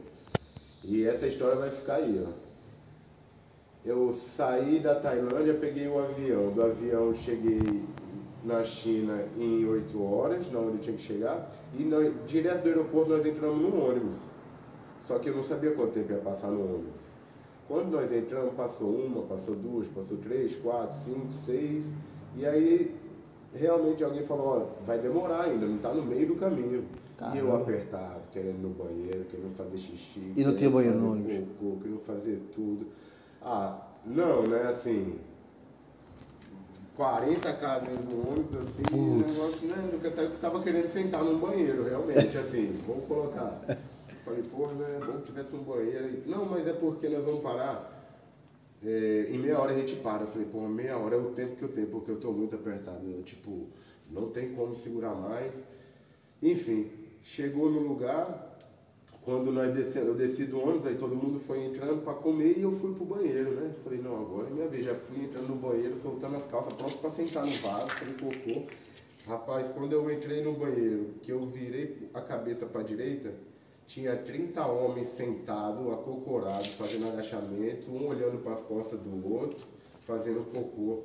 [0.85, 2.31] E essa história vai ficar aí, ó.
[3.85, 6.53] Eu saí da Tailândia, peguei o avião.
[6.53, 7.83] Do avião cheguei
[8.45, 11.51] na China em 8 horas, na onde eu tinha que chegar.
[11.75, 11.85] E
[12.27, 14.19] direto do aeroporto nós entramos num ônibus.
[15.07, 17.01] Só que eu não sabia quanto tempo ia passar no ônibus.
[17.69, 21.95] Quando nós entramos, passou uma, passou duas, passou três, quatro, cinco, seis.
[22.37, 22.95] E aí
[23.55, 26.85] realmente alguém falou, olha, vai demorar ainda, não está no meio do caminho.
[27.35, 27.57] E eu Caramba.
[27.59, 30.33] apertado, querendo ir no banheiro, querendo fazer xixi.
[30.35, 31.49] E não tinha querendo banheiro no fazer ônibus?
[31.59, 32.87] cocô, querendo fazer tudo.
[33.43, 35.19] Ah, não, né, assim...
[37.01, 39.35] 40 caras dentro do ônibus, assim, Putz.
[39.35, 43.59] negócio, né, eu tava- querendo sentar num banheiro, realmente, assim, vamos colocar.
[44.23, 46.23] Falei, porra, né, bom que tivesse um banheiro aí.
[46.27, 47.97] Não, mas é porque nós vamos parar.
[48.85, 50.25] É, em meia hora a gente para.
[50.25, 52.55] Eu falei, porra, meia hora é o tempo que eu tenho, porque eu tô muito
[52.55, 53.01] apertado.
[53.11, 53.69] Eu, tipo,
[54.11, 55.55] não tem como segurar mais.
[56.43, 56.91] Enfim,
[57.23, 58.50] chegou no lugar,
[59.23, 62.63] quando nós descemos, eu desci do ônibus, aí todo mundo foi entrando para comer e
[62.63, 63.75] eu fui pro banheiro, né?
[63.85, 64.85] Falei, não, agora é minha vez.
[64.85, 68.67] Já fui entrando no banheiro, soltando as calças, pronto para sentar no vaso, falei, cocô.
[69.27, 73.35] Rapaz, quando eu entrei no banheiro, que eu virei a cabeça para direita,
[73.87, 79.67] tinha 30 homens sentados, acocorados, fazendo agachamento, um olhando para as costas do outro,
[80.07, 81.03] fazendo cocô.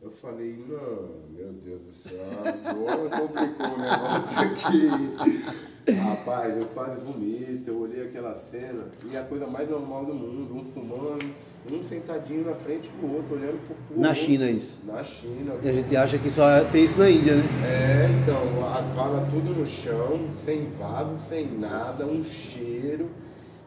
[0.00, 5.71] Eu falei, não, meu Deus do céu, agora complicou o negócio aqui.
[5.90, 10.54] Rapaz, eu quase vomito, eu olhei aquela cena e a coisa mais normal do mundo,
[10.54, 11.28] um fumando,
[11.68, 14.14] um sentadinho na frente do outro, olhando pro pro Na.
[14.14, 14.80] China isso.
[14.86, 15.54] Na China.
[15.60, 17.42] E a gente acha que só tem isso na Índia, né?
[17.66, 23.10] É, então, as valas tudo no chão, sem vaso, sem nada, um cheiro.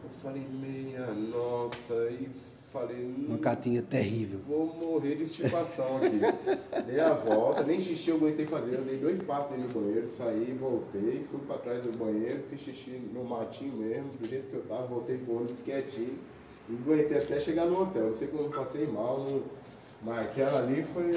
[0.02, 2.30] Eu falei, meia nossa, e
[2.76, 4.40] falei, Uma hum, catinha terrível.
[4.46, 6.20] vou morrer de estimação aqui.
[6.86, 10.06] dei a volta, nem xixi eu aguentei fazer, eu dei dois passos dentro do banheiro,
[10.06, 14.54] saí, voltei, fui pra trás do banheiro, fiz xixi no matinho mesmo, do jeito que
[14.54, 16.18] eu tava, voltei pro ônibus quietinho.
[16.68, 18.08] E aguentei até chegar no hotel.
[18.08, 19.42] Não sei como passei mal, não-
[20.02, 21.10] mas aquela ali foi.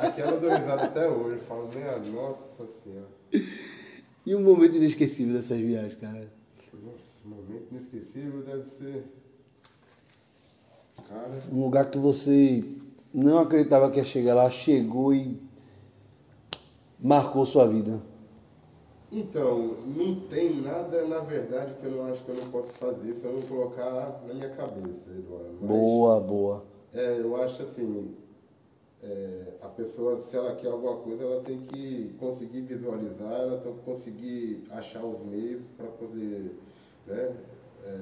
[0.00, 1.36] Aquela eu dou risada até hoje.
[1.36, 3.08] Eu falo, minha nossa senhora.
[4.26, 6.32] E um momento inesquecível dessas viagens, cara.
[6.72, 9.04] Nossa, momento inesquecível deve ser.
[11.08, 12.64] Cara, Um lugar que você
[13.12, 15.40] não acreditava que ia chegar lá, chegou e
[16.98, 18.00] marcou sua vida.
[19.10, 23.14] então, não tem nada na verdade que eu não acho que eu não posso fazer
[23.14, 25.56] se eu não colocar na minha cabeça, Eduardo.
[25.60, 26.64] Mas, Boa, boa.
[26.92, 28.14] É, eu acho assim,
[29.02, 33.72] é, a pessoa, se ela quer alguma coisa, ela tem que conseguir visualizar, ela tem
[33.72, 36.56] que conseguir achar os meios para poder,
[37.06, 37.32] né?
[37.86, 38.00] é,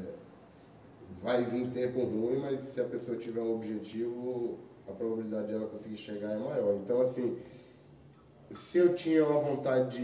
[1.23, 5.67] vai vir tempo ruim, mas se a pessoa tiver um objetivo, a probabilidade de ela
[5.67, 6.75] conseguir chegar é maior.
[6.83, 7.39] Então, assim,
[8.51, 9.99] se eu tinha uma vontade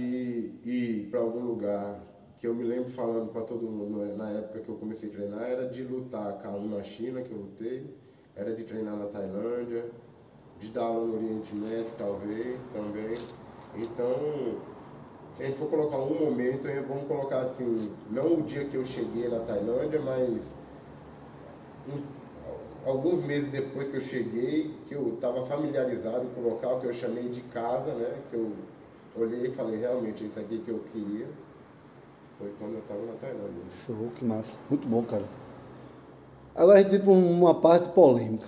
[0.63, 2.01] de ir para algum lugar,
[2.39, 5.13] que eu me lembro falando para todo mundo né, na época que eu comecei a
[5.13, 7.87] treinar, era de lutar K1 na China, que eu lutei,
[8.35, 9.85] era de treinar na Tailândia,
[10.59, 13.17] de dar aula no Oriente Médio, talvez, também.
[13.77, 14.59] Então,
[15.31, 18.85] se a gente for colocar um momento, vamos colocar assim, não o dia que eu
[18.85, 20.53] cheguei na Tailândia, mas
[21.89, 26.87] um- alguns meses depois que eu cheguei, que eu estava familiarizado com o local que
[26.87, 28.15] eu chamei de casa, né?
[28.31, 28.53] Que eu
[29.17, 31.27] olhei e falei, realmente, é isso aqui que eu queria.
[32.39, 33.63] Foi quando eu estava na Tailândia.
[33.87, 34.59] Show, que massa.
[34.69, 35.25] Muito bom, cara.
[36.55, 38.47] Agora a gente vai para uma parte polêmica.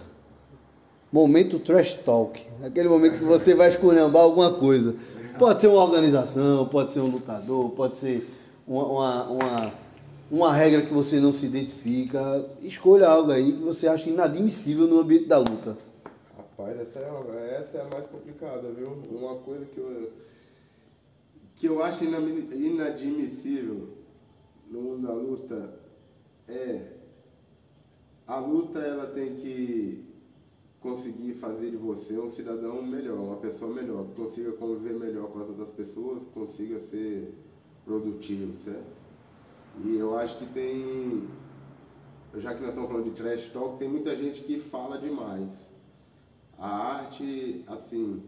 [1.13, 2.45] Momento trash talk.
[2.63, 4.97] Aquele momento que você vai esculhambar alguma coisa.
[5.39, 8.29] Pode ser uma organização, pode ser um lutador, pode ser
[8.67, 9.73] uma, uma, uma,
[10.31, 12.49] uma regra que você não se identifica.
[12.61, 15.77] Escolha algo aí que você acha inadmissível no ambiente da luta.
[16.37, 18.91] Rapaz, essa é, essa é a mais complicada, viu?
[19.11, 20.13] Uma coisa que eu,
[21.55, 23.89] que eu acho inadmissível
[24.71, 25.75] no mundo da luta
[26.49, 26.95] é
[28.27, 30.05] a luta ela tem que
[30.81, 35.41] conseguir fazer de você um cidadão melhor, uma pessoa melhor, que consiga conviver melhor com
[35.41, 37.35] as outras pessoas, consiga ser
[37.85, 39.04] produtivo, certo?
[39.83, 41.29] E eu acho que tem,
[42.37, 45.69] já que nós estamos falando de trash talk, tem muita gente que fala demais.
[46.59, 48.23] A arte, assim,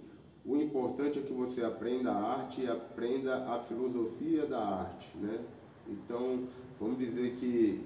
[0.45, 5.41] o importante é que você aprenda a arte e aprenda a filosofia da arte, né?
[5.89, 6.45] Então,
[6.81, 7.81] vamos dizer que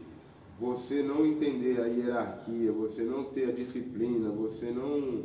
[0.59, 5.25] você não entender a hierarquia, você não ter a disciplina, você não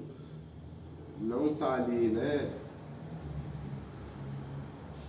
[1.19, 2.51] não tá ali, né?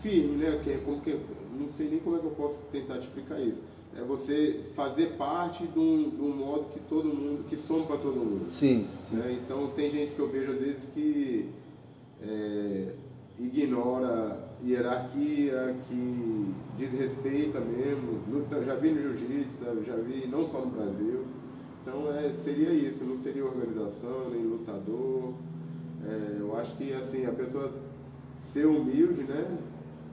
[0.01, 0.61] Firme, né?
[0.85, 1.19] Como que,
[1.59, 3.62] não sei nem como é que eu posso tentar te explicar isso.
[3.97, 7.97] É você fazer parte de um, de um modo que todo mundo, que soma para
[7.97, 8.51] todo mundo.
[8.53, 9.16] Sim, sim.
[9.16, 9.38] Né?
[9.42, 11.49] Então tem gente que eu vejo às vezes que
[12.23, 12.92] é,
[13.38, 18.21] ignora hierarquia, que desrespeita mesmo.
[18.31, 21.25] Luta, já vi no jiu-jitsu, já vi não só no Brasil.
[21.83, 25.33] Então é, seria isso, não seria organização, nem lutador.
[26.05, 27.73] É, eu acho que assim, a pessoa
[28.40, 29.57] ser humilde, né?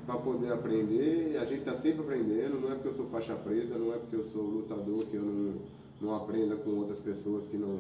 [0.06, 3.78] Para poder aprender, a gente está sempre aprendendo, não é porque eu sou faixa preta,
[3.78, 5.56] não é porque eu sou lutador que eu não,
[6.02, 7.80] não aprenda com outras pessoas que não,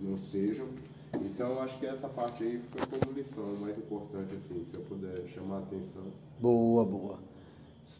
[0.00, 0.66] não sejam.
[1.14, 5.26] Então acho que essa parte aí fica como lição mais importante, assim, se eu puder
[5.28, 6.02] chamar a atenção.
[6.38, 7.18] Boa, boa.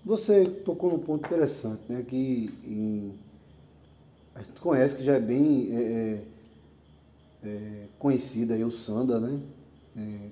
[0.05, 2.05] Você tocou num ponto interessante, né?
[2.07, 3.15] Que em,
[4.35, 6.23] a gente conhece que já é bem é,
[7.43, 9.41] é, é conhecida aí o Sanda, né?
[9.97, 10.29] É,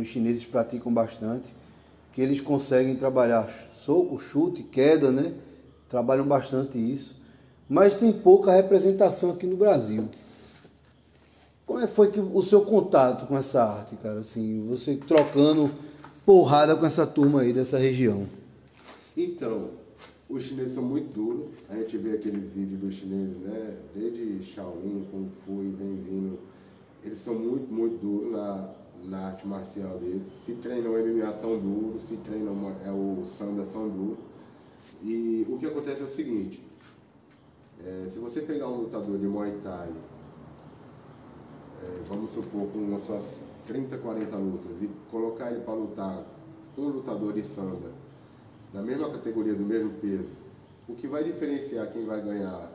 [0.00, 1.52] os chineses praticam bastante,
[2.16, 5.34] que eles conseguem trabalhar soco, chute, queda, né?
[5.86, 7.14] Trabalham bastante isso,
[7.68, 10.08] mas tem pouca representação aqui no Brasil.
[11.66, 14.20] Como é foi que o seu contato com essa arte, cara?
[14.20, 15.70] Assim, você trocando
[16.24, 18.24] porrada com essa turma aí dessa região.
[19.14, 19.72] Então,
[20.26, 21.48] os chineses são muito duros.
[21.68, 23.76] A gente vê aqueles vídeos dos chineses, né?
[23.94, 26.38] Desde Shaolin, Kung Fu e vem vindo.
[27.04, 28.70] Eles são muito, muito duros na,
[29.06, 30.28] na arte marcial deles.
[30.28, 34.18] Se treinam MMA são duros, se treinam é o Sanda são duros.
[35.02, 36.62] E o que acontece é o seguinte,
[37.84, 39.92] é, se você pegar um lutador de Muay Thai
[41.82, 46.24] é, vamos supor, com umas suas 30, 40 lutas e colocar ele para lutar
[46.74, 47.90] com um lutador de samba
[48.72, 50.36] da mesma categoria, do mesmo peso,
[50.88, 52.72] o que vai diferenciar quem vai ganhar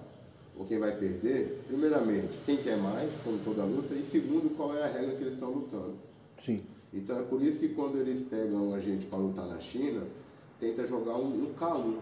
[0.56, 4.84] ou quem vai perder, primeiramente, quem quer mais, como toda luta, e segundo, qual é
[4.84, 5.96] a regra que eles estão lutando.
[6.44, 6.64] Sim.
[6.94, 10.04] Então é por isso que quando eles pegam a gente para lutar na China,
[10.60, 11.98] tenta jogar um, um K1,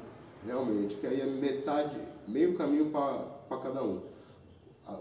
[0.45, 1.97] realmente, que aí é metade,
[2.27, 4.01] meio caminho para cada um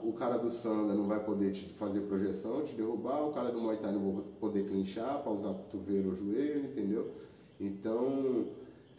[0.03, 3.61] o cara do Sanda não vai poder te fazer projeção, te derrubar, o cara do
[3.61, 7.11] Muay Thai não vai poder clinchar para usar cotovelo ou joelho, entendeu?
[7.59, 8.47] Então,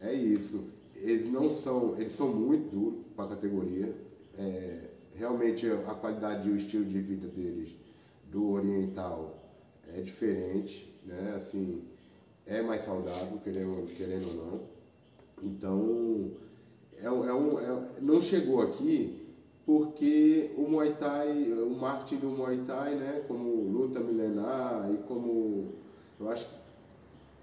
[0.01, 0.65] é isso.
[0.95, 3.93] Eles não são, eles são muito duros para a categoria.
[4.37, 7.75] É, realmente a qualidade e o estilo de vida deles
[8.31, 9.38] do oriental
[9.95, 11.33] é diferente, né?
[11.35, 11.83] Assim,
[12.45, 14.61] é mais saudável, querendo, querendo ou não.
[15.43, 16.31] Então,
[17.01, 19.27] é, um, é um, é, não chegou aqui
[19.65, 25.75] porque o Muay Thai, o marketing do Muay Thai, né, como luta milenar e como,
[26.19, 26.59] eu acho que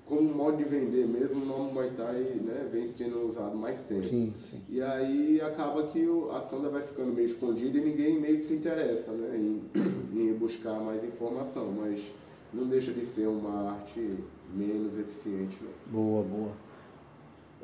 [0.07, 4.09] como modo de vender mesmo, o nome Muay Thai né, vem sendo usado mais tempo.
[4.09, 4.63] Sim, sim.
[4.69, 8.55] E aí acaba que a Sanda vai ficando meio escondida e ninguém meio que se
[8.55, 9.63] interessa né, em,
[10.15, 12.13] em buscar mais informação, mas
[12.53, 14.11] não deixa de ser uma arte
[14.53, 15.57] menos eficiente.
[15.63, 15.71] Né?
[15.87, 16.53] Boa, boa.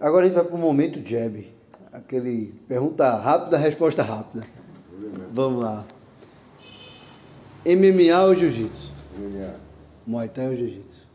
[0.00, 1.52] Agora a gente vai para o momento jab
[1.92, 4.46] aquele pergunta rápida, resposta rápida.
[5.32, 5.86] Vamos lá.
[7.64, 8.90] MMA ou Jiu-Jitsu?
[9.16, 9.54] MMA.
[10.06, 11.06] Muay Thai ou Jiu-Jitsu?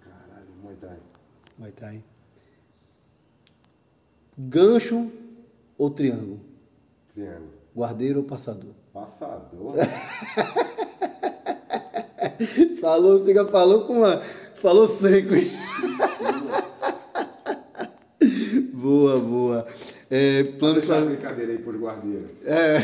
[0.00, 0.96] Caralho, Muay Thai.
[1.58, 2.04] Muay Thai.
[4.38, 5.12] Gancho
[5.76, 6.40] ou triângulo?
[7.12, 7.52] Triângulo.
[7.76, 8.72] Guardeiro ou passador?
[8.92, 9.74] Passador?
[12.80, 14.18] falou, você falou com uma.
[14.54, 15.50] Falou seco, hein?
[18.74, 19.66] Boa, boa.
[20.10, 22.30] É, plano para brincadeira aí para os guardeiros.
[22.44, 22.78] É.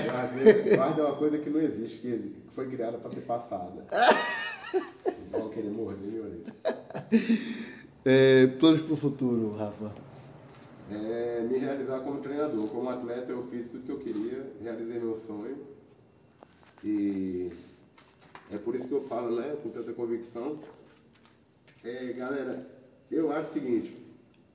[0.77, 3.85] Guarda é uma coisa que não existe, que foi criada para ser passada.
[5.33, 6.55] Vão querer morder meu orelha.
[8.05, 9.91] É, planos para o futuro, Rafa?
[10.91, 12.69] É, me realizar como treinador.
[12.69, 15.59] Como atleta, eu fiz tudo que eu queria, realizei meu sonho.
[16.85, 17.51] E
[18.51, 20.59] é por isso que eu falo, né, com tanta convicção.
[21.83, 22.69] É, galera,
[23.11, 23.97] eu acho o seguinte: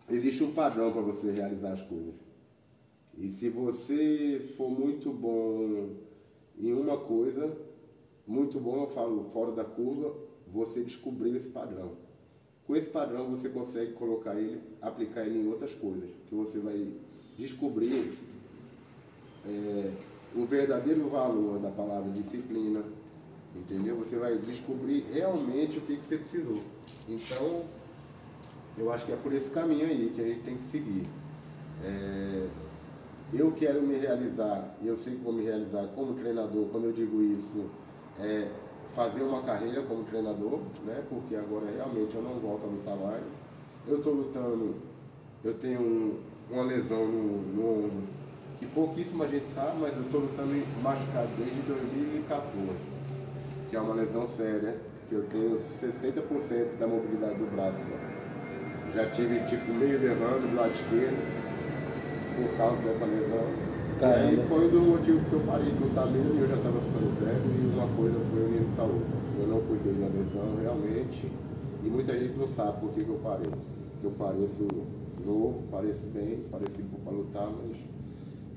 [0.10, 2.14] existe um padrão para você realizar as coisas.
[3.18, 5.90] E se você for muito bom
[6.58, 7.56] em uma coisa,
[8.26, 10.16] muito bom, eu falo fora da curva,
[10.48, 11.92] você descobriu esse padrão.
[12.66, 16.94] Com esse padrão você consegue colocar ele, aplicar ele em outras coisas, que você vai
[17.38, 18.18] descobrir
[19.46, 19.92] é,
[20.36, 22.84] o verdadeiro valor da palavra disciplina,
[23.56, 23.96] entendeu?
[23.98, 26.62] Você vai descobrir realmente o que, que você precisou.
[27.08, 27.64] Então,
[28.78, 31.08] eu acho que é por esse caminho aí que a gente tem que seguir.
[31.84, 32.48] É,
[33.34, 37.22] eu quero me realizar, eu sei que vou me realizar como treinador, quando eu digo
[37.22, 37.70] isso,
[38.20, 38.50] é
[38.92, 41.04] fazer uma carreira como treinador, né?
[41.10, 43.24] Porque agora realmente eu não volto a lutar mais.
[43.88, 44.76] Eu estou lutando,
[45.44, 48.04] eu tenho um, uma lesão no, no ombro,
[48.60, 52.91] que pouquíssima gente sabe, mas eu estou lutando machucado desde 2014,
[53.72, 54.76] que é uma lesão séria,
[55.08, 57.88] que eu tenho 60% da mobilidade do braço.
[58.94, 61.16] Já tive tipo meio derrame do lado esquerdo,
[62.36, 63.48] por causa dessa lesão.
[63.98, 64.26] Caramba.
[64.26, 66.82] E aí foi do motivo que eu parei de lutar mesmo e eu já estava
[66.82, 69.18] ficando velho e uma coisa foi unindo com a outra.
[69.40, 71.32] Eu não cuidei da lesão realmente
[71.82, 73.52] e muita gente não sabe por que, que eu parei.
[74.02, 74.68] Que eu pareço
[75.26, 77.78] novo, pareço bem, pareço que vou para lutar, mas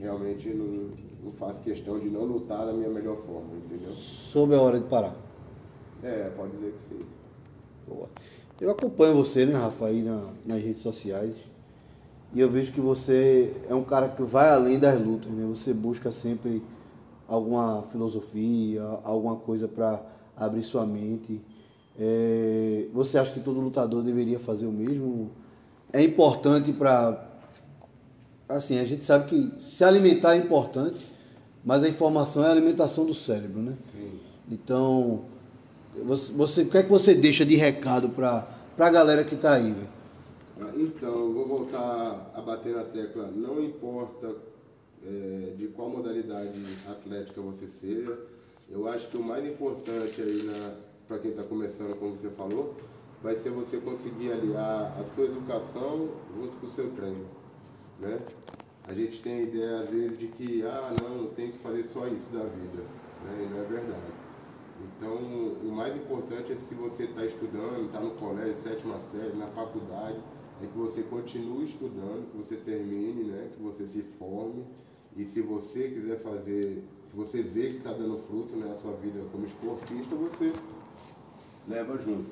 [0.05, 0.91] realmente não,
[1.25, 3.91] não faço questão de não lutar da minha melhor forma, entendeu?
[3.93, 5.17] Soube a hora de parar.
[6.03, 7.01] É, pode dizer que sim.
[7.89, 8.09] Boa.
[8.61, 11.35] Eu acompanho você, né, Rafa, aí na, nas redes sociais.
[12.35, 15.47] E eu vejo que você é um cara que vai além das lutas, né?
[15.49, 16.63] Você busca sempre
[17.27, 20.03] alguma filosofia, alguma coisa para
[20.37, 21.41] abrir sua mente.
[21.99, 22.87] É...
[22.93, 25.31] Você acha que todo lutador deveria fazer o mesmo?
[25.93, 27.33] É importante para.
[28.49, 31.05] Assim, a gente sabe que se alimentar é importante,
[31.65, 33.75] mas a informação é a alimentação do cérebro, né?
[33.91, 34.21] Sim.
[34.51, 35.25] Então,
[36.05, 38.47] você, você, o que é que você deixa de recado para
[38.79, 39.89] a galera que está aí, velho?
[40.77, 43.31] Então, vou voltar a bater na tecla.
[43.35, 44.37] Não importa
[45.05, 48.17] é, de qual modalidade atlética você seja,
[48.71, 50.49] eu acho que o mais importante aí
[51.07, 52.75] para quem está começando, como você falou,
[53.23, 57.27] vai ser você conseguir aliar a sua educação junto com o seu treino.
[57.99, 58.21] Né?
[58.87, 62.07] A gente tem a ideia às vezes de que, ah, não, tem que fazer só
[62.07, 62.83] isso da vida.
[63.25, 63.47] Né?
[63.47, 64.25] E não é verdade.
[64.99, 69.47] Então, o mais importante é se você está estudando, está no colégio, sétima série, na
[69.49, 70.19] faculdade,
[70.63, 74.65] é que você continue estudando, que você termine, né, que você se forme.
[75.17, 78.93] E se você quiser fazer, se você vê que está dando fruto na né, sua
[78.97, 80.53] vida como esportista, você
[81.69, 82.31] leva junto.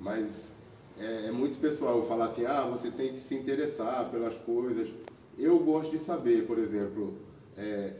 [0.00, 0.54] Mas
[0.98, 4.88] é, é, muito pessoal falar assim, ah, você tem que se interessar pelas coisas.
[5.38, 7.18] Eu gosto de saber, por exemplo,
[7.56, 7.94] é,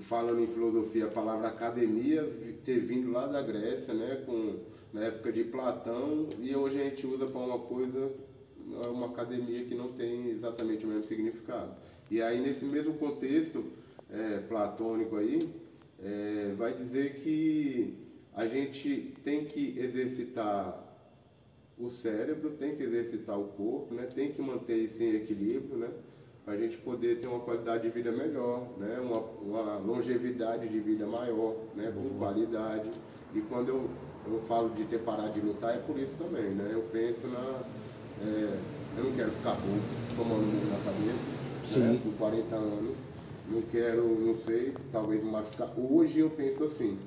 [0.00, 2.22] falando em filosofia, a palavra academia
[2.64, 4.60] ter vindo lá da Grécia, né, com,
[4.92, 8.10] na época de Platão, e hoje a gente usa para uma coisa
[8.88, 11.74] uma academia que não tem exatamente o mesmo significado.
[12.10, 13.64] E aí, nesse mesmo contexto
[14.10, 15.48] é, platônico aí,
[16.02, 17.94] é, vai dizer que
[18.34, 20.85] a gente tem que exercitar
[21.78, 24.06] o cérebro, tem que exercitar o corpo, né?
[24.14, 25.90] tem que manter isso em equilíbrio, né?
[26.44, 28.98] para a gente poder ter uma qualidade de vida melhor, né?
[29.00, 31.92] uma, uma longevidade de vida maior, né?
[31.94, 32.18] com uhum.
[32.18, 32.90] qualidade.
[33.34, 33.90] E quando eu,
[34.26, 36.50] eu falo de ter parado de lutar, é por isso também.
[36.50, 36.70] Né?
[36.72, 37.62] Eu penso na
[38.22, 38.58] é,
[38.96, 39.78] eu não quero ficar bom
[40.16, 42.96] tomando murro na cabeça, né, com 40 anos.
[43.48, 45.70] Não quero, não sei, talvez me machucar.
[45.78, 46.98] Hoje eu penso assim.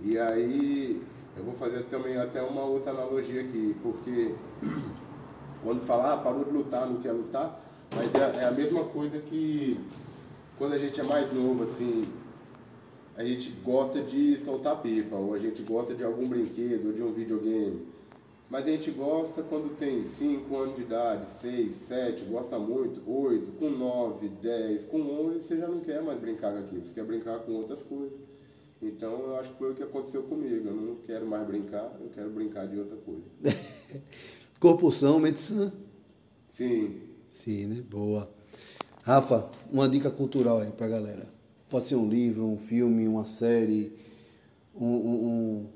[0.00, 1.02] E aí
[1.36, 4.34] eu vou fazer também até uma outra analogia aqui, porque
[5.62, 7.60] quando falar, ah, parou de lutar, não quer lutar,
[7.94, 9.78] mas é, é, a mesma coisa que
[10.58, 12.06] quando a gente é mais novo, assim,
[13.16, 17.02] a gente gosta de soltar pipa, ou a gente gosta de algum brinquedo, ou de
[17.02, 17.86] um videogame.
[18.48, 23.52] Mas a gente gosta quando tem 5 anos de idade, 6, 7, gosta muito, 8,
[23.52, 27.04] com 9, 10, com 11, você já não quer mais brincar com aquilo, você quer
[27.04, 28.31] brincar com outras coisas.
[28.82, 30.66] Então eu acho que foi o que aconteceu comigo.
[30.66, 33.22] Eu não quero mais brincar, eu quero brincar de outra coisa.
[34.58, 35.72] Corpo são, medicina?
[36.48, 37.00] Sim.
[37.30, 37.82] Sim, né?
[37.88, 38.28] Boa.
[39.04, 41.28] Rafa, uma dica cultural aí pra galera.
[41.70, 43.96] Pode ser um livro, um filme, uma série,
[44.74, 45.66] um, um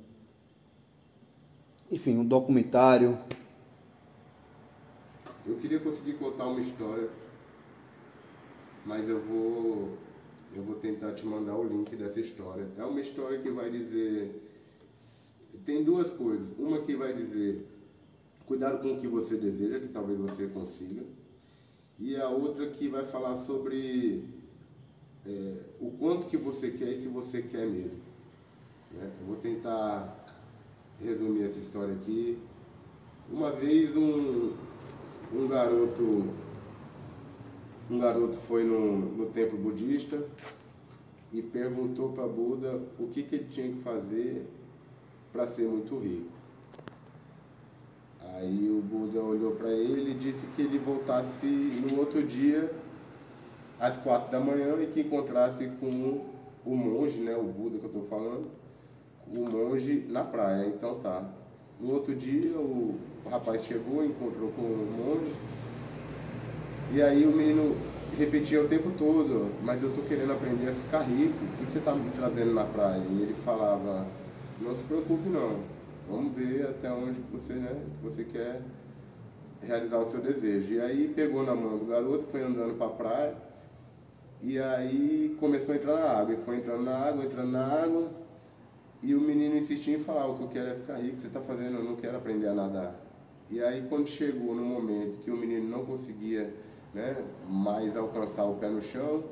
[1.90, 3.18] enfim, um documentário.
[5.46, 7.08] Eu queria conseguir contar uma história,
[8.84, 9.96] mas eu vou
[10.56, 12.66] eu vou tentar te mandar o link dessa história.
[12.78, 14.42] É uma história que vai dizer
[15.64, 16.48] tem duas coisas.
[16.58, 17.66] Uma que vai dizer
[18.46, 21.02] cuidado com o que você deseja, que talvez você consiga.
[21.98, 24.24] E a outra que vai falar sobre
[25.26, 28.00] é, o quanto que você quer e se você quer mesmo.
[28.92, 29.10] Né?
[29.20, 30.24] Eu vou tentar
[31.00, 32.38] resumir essa história aqui.
[33.30, 34.52] Uma vez um,
[35.34, 36.28] um garoto
[37.90, 40.20] um garoto foi no, no templo budista
[41.32, 44.46] e perguntou para Buda o que, que ele tinha que fazer
[45.32, 46.30] para ser muito rico.
[48.34, 52.72] Aí o Buda olhou para ele e disse que ele voltasse no outro dia
[53.78, 56.24] às quatro da manhã e que encontrasse com
[56.64, 58.48] o monge, né, o Buda que eu estou falando,
[59.28, 60.66] o monge na praia.
[60.66, 61.30] Então tá.
[61.80, 62.98] No outro dia o
[63.30, 65.32] rapaz chegou, encontrou com o monge
[66.88, 67.76] E aí o menino
[68.16, 71.80] repetia o tempo todo, mas eu tô querendo aprender a ficar rico, o que você
[71.80, 73.02] tá me trazendo na praia?
[73.10, 74.06] E ele falava,
[74.60, 75.64] não se preocupe não,
[76.08, 78.62] vamos ver até onde você, né, você quer
[79.60, 80.74] realizar o seu desejo.
[80.74, 83.34] E aí pegou na mão do garoto, foi andando para a praia,
[84.40, 88.10] e aí começou a entrar na água, e foi entrando na água, entrando na água,
[89.02, 91.40] e o menino insistia em falar, o que eu quero é ficar rico, você está
[91.40, 92.94] fazendo, eu não quero aprender a nadar.
[93.50, 96.52] E aí quando chegou no momento que o menino não conseguia
[96.96, 97.14] né,
[97.46, 99.22] mais alcançar o pé no chão,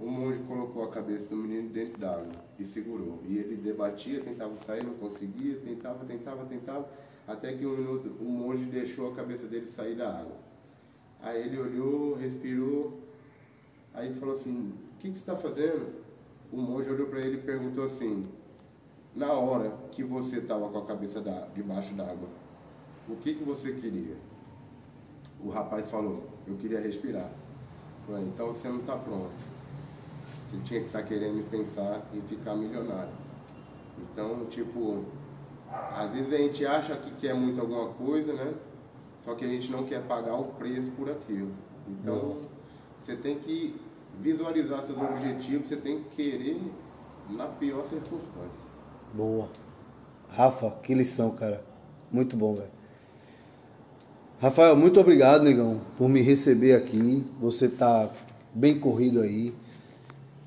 [0.00, 3.20] o monge colocou a cabeça do menino dentro d'água e segurou.
[3.28, 6.88] E ele debatia, tentava sair, não conseguia, tentava, tentava, tentava,
[7.28, 10.38] até que um minuto o monge deixou a cabeça dele sair da água.
[11.20, 12.98] Aí ele olhou, respirou,
[13.92, 16.00] aí falou assim, o que, que você está fazendo?
[16.50, 18.24] O monge olhou para ele e perguntou assim,
[19.14, 22.30] na hora que você estava com a cabeça da, debaixo d'água,
[23.06, 24.29] o que, que você queria?
[25.44, 27.30] O rapaz falou, eu queria respirar.
[28.06, 29.30] Falei, então você não está pronto.
[30.46, 33.12] Você tinha que estar tá querendo pensar em ficar milionário.
[33.98, 35.04] Então, tipo,
[35.70, 38.54] às vezes a gente acha que quer muito alguma coisa, né?
[39.24, 41.52] Só que a gente não quer pagar o preço por aquilo.
[41.86, 42.38] Então,
[42.98, 43.74] você tem que
[44.20, 46.60] visualizar seus objetivos, você tem que querer
[47.28, 48.68] na pior circunstância.
[49.14, 49.48] Boa.
[50.28, 51.64] Rafa, que lição, cara.
[52.10, 52.79] Muito bom, velho.
[54.40, 57.22] Rafael, muito obrigado, negão, por me receber aqui.
[57.42, 58.08] Você tá
[58.54, 59.52] bem corrido aí.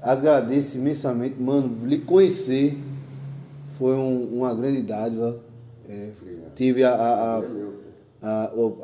[0.01, 1.77] Agradeço imensamente, mano.
[1.85, 2.75] Lhe conhecer
[3.77, 5.39] foi um, uma grande dádiva.
[5.87, 6.09] É,
[6.55, 7.43] tive a, a,
[8.23, 8.79] a, o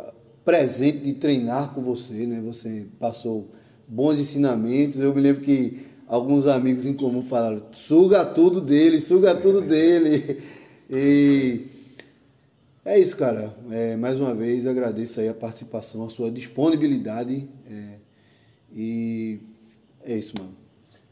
[0.46, 2.40] presente de treinar com você, né?
[2.46, 3.48] Você passou
[3.88, 5.00] bons ensinamentos.
[5.00, 10.40] Eu me lembro que alguns amigos em comum falaram: suga tudo dele, suga tudo dele.
[10.92, 11.68] E
[12.86, 13.54] é isso, cara.
[13.72, 17.48] É, mais uma vez agradeço aí a participação, a sua disponibilidade.
[17.70, 17.96] É,
[18.72, 19.40] e
[20.04, 20.56] é isso, mano.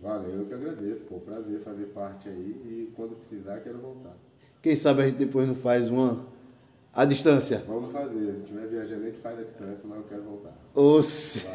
[0.01, 1.19] Valeu, eu que agradeço, pô.
[1.19, 4.15] Prazer fazer parte aí e quando precisar quero voltar.
[4.61, 6.25] Quem sabe a gente depois não faz uma
[6.93, 7.63] à distância.
[7.67, 8.33] Vamos fazer.
[8.33, 10.57] Se estiver viajando, a gente faz a distância, mas eu quero voltar.
[10.73, 11.45] Oxe.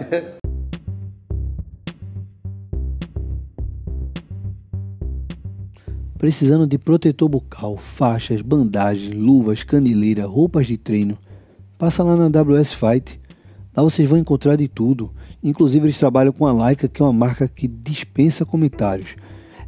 [6.22, 11.18] Precisando de protetor bucal, faixas, bandagens, luvas, caneleira, roupas de treino?
[11.76, 13.20] Passa lá na WS Fight.
[13.76, 15.10] Lá vocês vão encontrar de tudo.
[15.42, 19.16] Inclusive eles trabalham com a Leica, que é uma marca que dispensa comentários.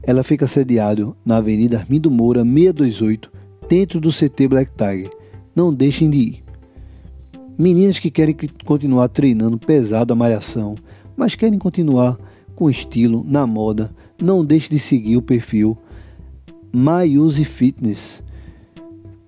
[0.01, 3.33] Ela fica sediada na Avenida Armindo Moura 628,
[3.69, 5.11] dentro do CT Black Tiger.
[5.57, 6.45] Não deixem de ir.
[7.59, 10.77] Meninas que querem continuar treinando pesado a malhação,
[11.17, 12.17] mas querem continuar
[12.55, 13.91] com estilo, na moda,
[14.23, 15.77] não deixe de seguir o perfil
[16.77, 18.21] My Use Fitness.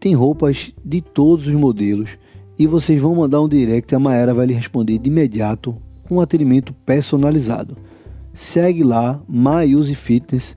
[0.01, 2.11] Tem roupas de todos os modelos
[2.59, 6.21] e vocês vão mandar um direct a Maera vai lhe responder de imediato com um
[6.21, 7.77] atendimento personalizado.
[8.35, 10.57] Segue lá My Use Fitness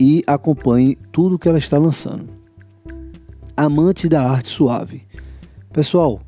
[0.00, 2.26] e acompanhe tudo que ela está lançando.
[3.56, 5.02] Amante da arte suave.
[5.72, 6.18] Pessoal,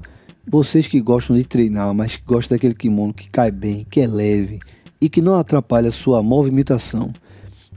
[0.46, 4.06] vocês que gostam de treinar, mas que gostam daquele kimono que cai bem, que é
[4.06, 4.60] leve
[5.00, 7.12] e que não atrapalha a sua movimentação,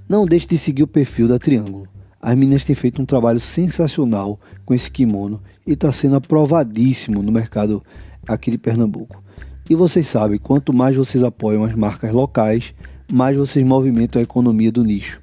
[0.07, 1.87] não deixe de seguir o perfil da Triângulo.
[2.21, 7.31] As meninas têm feito um trabalho sensacional com esse kimono e está sendo aprovadíssimo no
[7.31, 7.83] mercado
[8.27, 9.23] aqui de Pernambuco.
[9.67, 12.75] E vocês sabem, quanto mais vocês apoiam as marcas locais,
[13.11, 15.19] mais vocês movimentam a economia do nicho.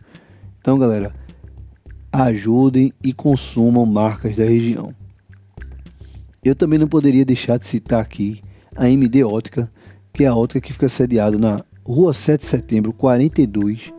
[0.60, 1.14] Então, galera,
[2.10, 4.90] ajudem e consumam marcas da região.
[6.42, 8.42] Eu também não poderia deixar de citar aqui
[8.74, 9.70] a MD Ótica,
[10.12, 13.92] que é a ótica que fica sediada na Rua 7 de Setembro 42,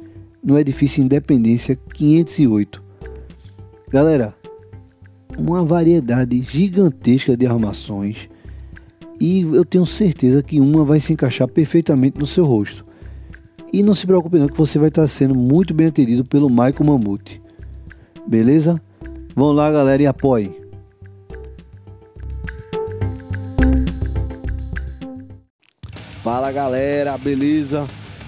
[0.43, 2.88] no edifício Independência 508,
[3.89, 4.35] Galera,
[5.35, 8.29] uma variedade gigantesca de armações
[9.19, 12.85] e eu tenho certeza que uma vai se encaixar perfeitamente no seu rosto.
[13.73, 16.83] E não se preocupe não que você vai estar sendo muito bem atendido pelo Michael
[16.83, 17.41] Mamute.
[18.27, 18.79] Beleza?
[19.35, 20.55] Vão lá galera e apoiem.
[26.21, 27.87] Fala galera, beleza?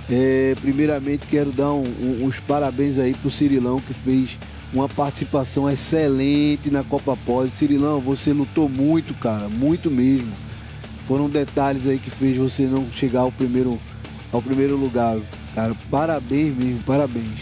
[0.10, 4.38] É, primeiramente quero dar um, um, uns parabéns aí pro Cirilão que fez
[4.74, 7.54] uma participação excelente na Copa Pós.
[7.54, 10.32] Cirilão, você lutou muito, cara, muito mesmo.
[11.08, 13.80] Foram detalhes aí que fez você não chegar ao primeiro,
[14.32, 15.18] ao primeiro lugar.
[15.54, 17.40] Cara, parabéns mesmo, parabéns.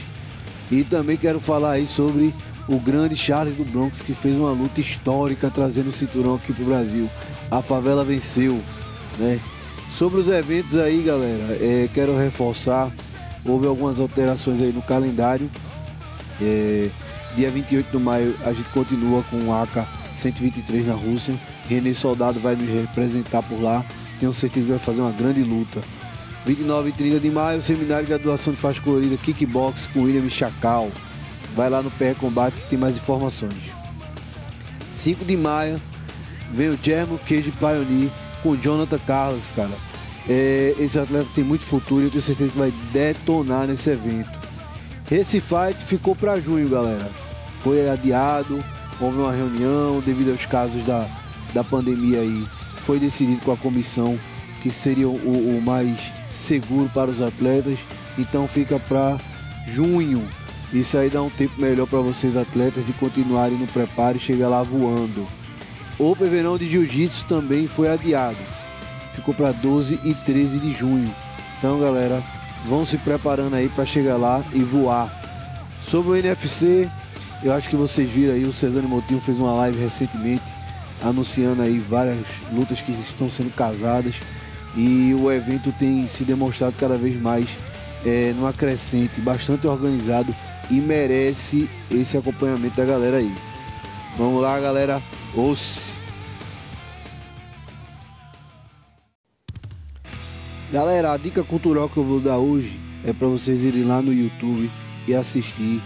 [0.71, 2.33] E também quero falar aí sobre
[2.67, 6.65] o grande Charles do Bronx que fez uma luta histórica trazendo o cinturão aqui pro
[6.65, 7.09] Brasil.
[7.51, 8.59] A favela venceu,
[9.17, 9.39] né?
[9.97, 12.89] Sobre os eventos aí, galera, é, quero reforçar,
[13.43, 15.49] houve algumas alterações aí no calendário.
[16.41, 16.89] É,
[17.35, 21.35] Dia 28 de maio a gente continua com o AK 123 na Rússia.
[21.67, 23.85] René Soldado vai nos representar por lá.
[24.19, 25.79] tenho certeza que vai fazer uma grande luta.
[26.45, 30.89] 29 e 30 de maio, seminário de graduação de faixa colorida Kickbox com William Chacal.
[31.55, 33.53] Vai lá no PR Combate que tem mais informações.
[34.97, 35.79] 5 de maio,
[36.53, 38.09] vem o German Cage Pioneer
[38.41, 39.71] com Jonathan Carlos, cara.
[40.27, 44.38] É, esse atleta tem muito futuro e eu tenho certeza que vai detonar nesse evento.
[45.11, 47.09] Esse fight ficou para junho, galera.
[47.63, 48.63] Foi adiado,
[49.01, 51.07] houve uma reunião devido aos casos da,
[51.51, 52.45] da pandemia aí.
[52.85, 54.19] Foi decidido com a comissão
[54.61, 55.99] que seria o, o mais
[56.31, 57.79] seguro para os atletas.
[58.19, 59.17] Então fica para
[59.67, 60.23] junho.
[60.71, 64.47] Isso aí dá um tempo melhor para vocês atletas de continuarem no preparo e chegar
[64.47, 65.27] lá voando.
[65.97, 68.37] O Verão de Jiu-Jitsu também foi adiado.
[69.15, 71.11] Ficou para 12 e 13 de junho.
[71.57, 72.23] Então, galera,
[72.65, 75.09] vão se preparando aí para chegar lá e voar.
[75.89, 76.89] Sobre o NFC,
[77.43, 80.43] eu acho que vocês viram aí, o Cesare Motinho fez uma live recentemente
[81.01, 82.19] anunciando aí várias
[82.51, 84.13] lutas que estão sendo casadas
[84.75, 87.47] e o evento tem se demonstrado cada vez mais
[88.05, 90.35] é, numa crescente, bastante organizado
[90.69, 93.33] e merece esse acompanhamento da galera aí.
[94.17, 95.01] Vamos lá, galera.
[95.33, 95.93] Ouça.
[100.71, 104.13] Galera, a dica cultural que eu vou dar hoje é para vocês irem lá no
[104.13, 104.69] YouTube
[105.07, 105.81] e assistir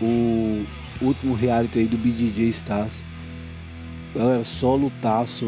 [0.00, 0.64] o
[1.02, 3.02] último reality aí do BJJ Stars.
[4.14, 5.44] Galera, só lutaço.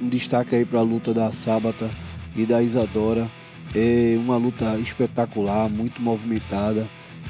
[0.00, 1.90] Um destaque aí para a luta da Sábata
[2.34, 3.30] e da Isadora.
[3.74, 6.88] É uma luta espetacular, muito movimentada.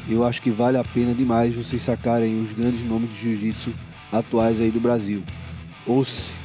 [0.09, 3.73] Eu acho que vale a pena demais vocês sacarem os grandes nomes de jiu-jitsu
[4.13, 5.25] atuais aí do Brasil.
[5.89, 6.44] Ouça!